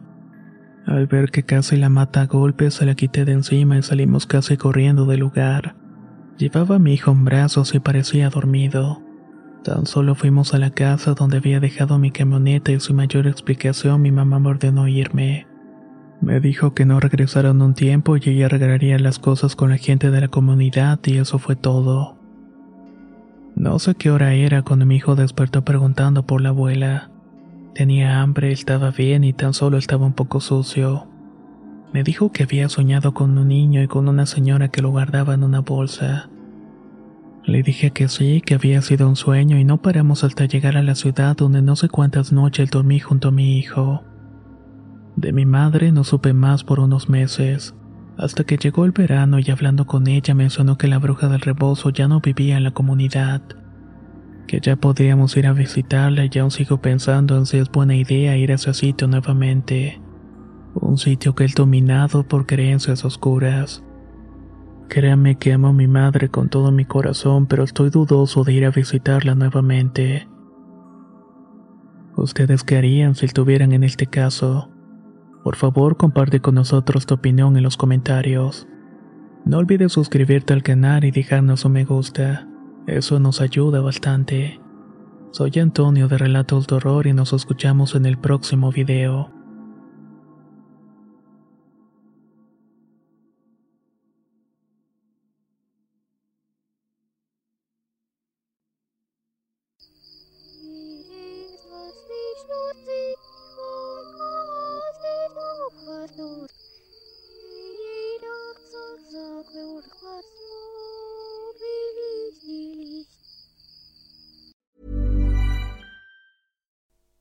Al 0.86 1.06
ver 1.06 1.30
que 1.30 1.42
casi 1.42 1.76
la 1.76 1.88
mata 1.88 2.22
a 2.22 2.26
golpes, 2.26 2.74
se 2.74 2.86
la 2.86 2.94
quité 2.94 3.24
de 3.24 3.32
encima 3.32 3.76
y 3.76 3.82
salimos 3.82 4.26
casi 4.26 4.56
corriendo 4.56 5.04
del 5.04 5.20
lugar. 5.20 5.74
Llevaba 6.38 6.76
a 6.76 6.78
mi 6.78 6.94
hijo 6.94 7.10
en 7.10 7.24
brazos 7.24 7.74
y 7.74 7.80
parecía 7.80 8.30
dormido. 8.30 9.02
Tan 9.64 9.86
solo 9.86 10.14
fuimos 10.14 10.54
a 10.54 10.58
la 10.58 10.70
casa 10.70 11.14
donde 11.14 11.38
había 11.38 11.58
dejado 11.58 11.98
mi 11.98 12.12
camioneta 12.12 12.70
y 12.70 12.78
sin 12.78 12.94
mayor 12.94 13.26
explicación 13.26 14.00
mi 14.00 14.12
mamá 14.12 14.38
me 14.38 14.50
ordenó 14.50 14.86
irme. 14.86 15.48
Me 16.20 16.40
dijo 16.40 16.72
que 16.72 16.84
no 16.84 17.00
regresara 17.00 17.50
en 17.50 17.60
un 17.60 17.74
tiempo 17.74 18.16
y 18.16 18.20
ella 18.24 18.46
arreglaría 18.46 18.98
las 18.98 19.18
cosas 19.18 19.56
con 19.56 19.70
la 19.70 19.78
gente 19.78 20.10
de 20.10 20.20
la 20.20 20.28
comunidad 20.28 21.00
y 21.04 21.18
eso 21.18 21.38
fue 21.40 21.56
todo. 21.56 22.16
No 23.56 23.78
sé 23.78 23.94
qué 23.94 24.10
hora 24.10 24.34
era 24.34 24.60
cuando 24.60 24.84
mi 24.84 24.96
hijo 24.96 25.16
despertó 25.16 25.64
preguntando 25.64 26.26
por 26.26 26.42
la 26.42 26.50
abuela. 26.50 27.08
Tenía 27.74 28.20
hambre, 28.20 28.52
estaba 28.52 28.90
bien 28.90 29.24
y 29.24 29.32
tan 29.32 29.54
solo 29.54 29.78
estaba 29.78 30.04
un 30.04 30.12
poco 30.12 30.40
sucio. 30.40 31.06
Me 31.90 32.02
dijo 32.02 32.30
que 32.32 32.42
había 32.42 32.68
soñado 32.68 33.14
con 33.14 33.38
un 33.38 33.48
niño 33.48 33.82
y 33.82 33.88
con 33.88 34.08
una 34.08 34.26
señora 34.26 34.68
que 34.68 34.82
lo 34.82 34.90
guardaba 34.90 35.32
en 35.32 35.42
una 35.42 35.60
bolsa. 35.60 36.28
Le 37.44 37.62
dije 37.62 37.92
que 37.92 38.08
sí, 38.08 38.42
que 38.44 38.56
había 38.56 38.82
sido 38.82 39.08
un 39.08 39.16
sueño 39.16 39.56
y 39.56 39.64
no 39.64 39.78
paramos 39.78 40.22
hasta 40.22 40.44
llegar 40.44 40.76
a 40.76 40.82
la 40.82 40.94
ciudad 40.94 41.34
donde 41.34 41.62
no 41.62 41.76
sé 41.76 41.88
cuántas 41.88 42.32
noches 42.32 42.70
dormí 42.70 42.98
junto 42.98 43.28
a 43.28 43.32
mi 43.32 43.56
hijo. 43.56 44.02
De 45.16 45.32
mi 45.32 45.46
madre 45.46 45.92
no 45.92 46.04
supe 46.04 46.34
más 46.34 46.62
por 46.62 46.78
unos 46.78 47.08
meses 47.08 47.74
hasta 48.18 48.44
que 48.44 48.56
llegó 48.56 48.84
el 48.84 48.92
verano 48.92 49.38
y 49.38 49.50
hablando 49.50 49.86
con 49.86 50.06
ella 50.06 50.34
mencionó 50.34 50.78
que 50.78 50.88
la 50.88 50.98
bruja 50.98 51.28
del 51.28 51.40
rebozo 51.40 51.90
ya 51.90 52.08
no 52.08 52.20
vivía 52.20 52.56
en 52.56 52.64
la 52.64 52.70
comunidad, 52.70 53.42
que 54.46 54.60
ya 54.60 54.76
podríamos 54.76 55.36
ir 55.36 55.46
a 55.46 55.52
visitarla 55.52 56.24
y 56.30 56.38
aún 56.38 56.50
sigo 56.50 56.80
pensando 56.80 57.36
en 57.36 57.46
si 57.46 57.58
es 57.58 57.70
buena 57.70 57.94
idea 57.94 58.36
ir 58.36 58.52
a 58.52 58.54
ese 58.54 58.72
sitio 58.72 59.06
nuevamente, 59.06 60.00
un 60.74 60.98
sitio 60.98 61.34
que 61.34 61.44
es 61.44 61.54
dominado 61.54 62.26
por 62.26 62.46
creencias 62.46 63.04
oscuras. 63.04 63.82
Créame 64.88 65.36
que 65.36 65.52
amo 65.52 65.68
a 65.68 65.72
mi 65.72 65.88
madre 65.88 66.28
con 66.28 66.48
todo 66.48 66.70
mi 66.70 66.84
corazón, 66.84 67.46
pero 67.46 67.64
estoy 67.64 67.90
dudoso 67.90 68.44
de 68.44 68.52
ir 68.52 68.64
a 68.64 68.70
visitarla 68.70 69.34
nuevamente. 69.34 70.28
¿Ustedes 72.16 72.62
qué 72.62 72.76
harían 72.76 73.14
si 73.14 73.26
estuvieran 73.26 73.72
en 73.72 73.84
este 73.84 74.06
caso? 74.06 74.70
Por 75.46 75.54
favor, 75.54 75.96
comparte 75.96 76.40
con 76.40 76.56
nosotros 76.56 77.06
tu 77.06 77.14
opinión 77.14 77.56
en 77.56 77.62
los 77.62 77.76
comentarios. 77.76 78.66
No 79.44 79.58
olvides 79.58 79.92
suscribirte 79.92 80.52
al 80.52 80.64
canal 80.64 81.04
y 81.04 81.12
dejarnos 81.12 81.64
un 81.64 81.70
me 81.70 81.84
gusta. 81.84 82.48
Eso 82.88 83.20
nos 83.20 83.40
ayuda 83.40 83.80
bastante. 83.80 84.60
Soy 85.30 85.52
Antonio 85.60 86.08
de 86.08 86.18
Relatos 86.18 86.66
de 86.66 86.74
Horror 86.74 87.06
y 87.06 87.12
nos 87.12 87.32
escuchamos 87.32 87.94
en 87.94 88.06
el 88.06 88.18
próximo 88.18 88.72
video. 88.72 89.35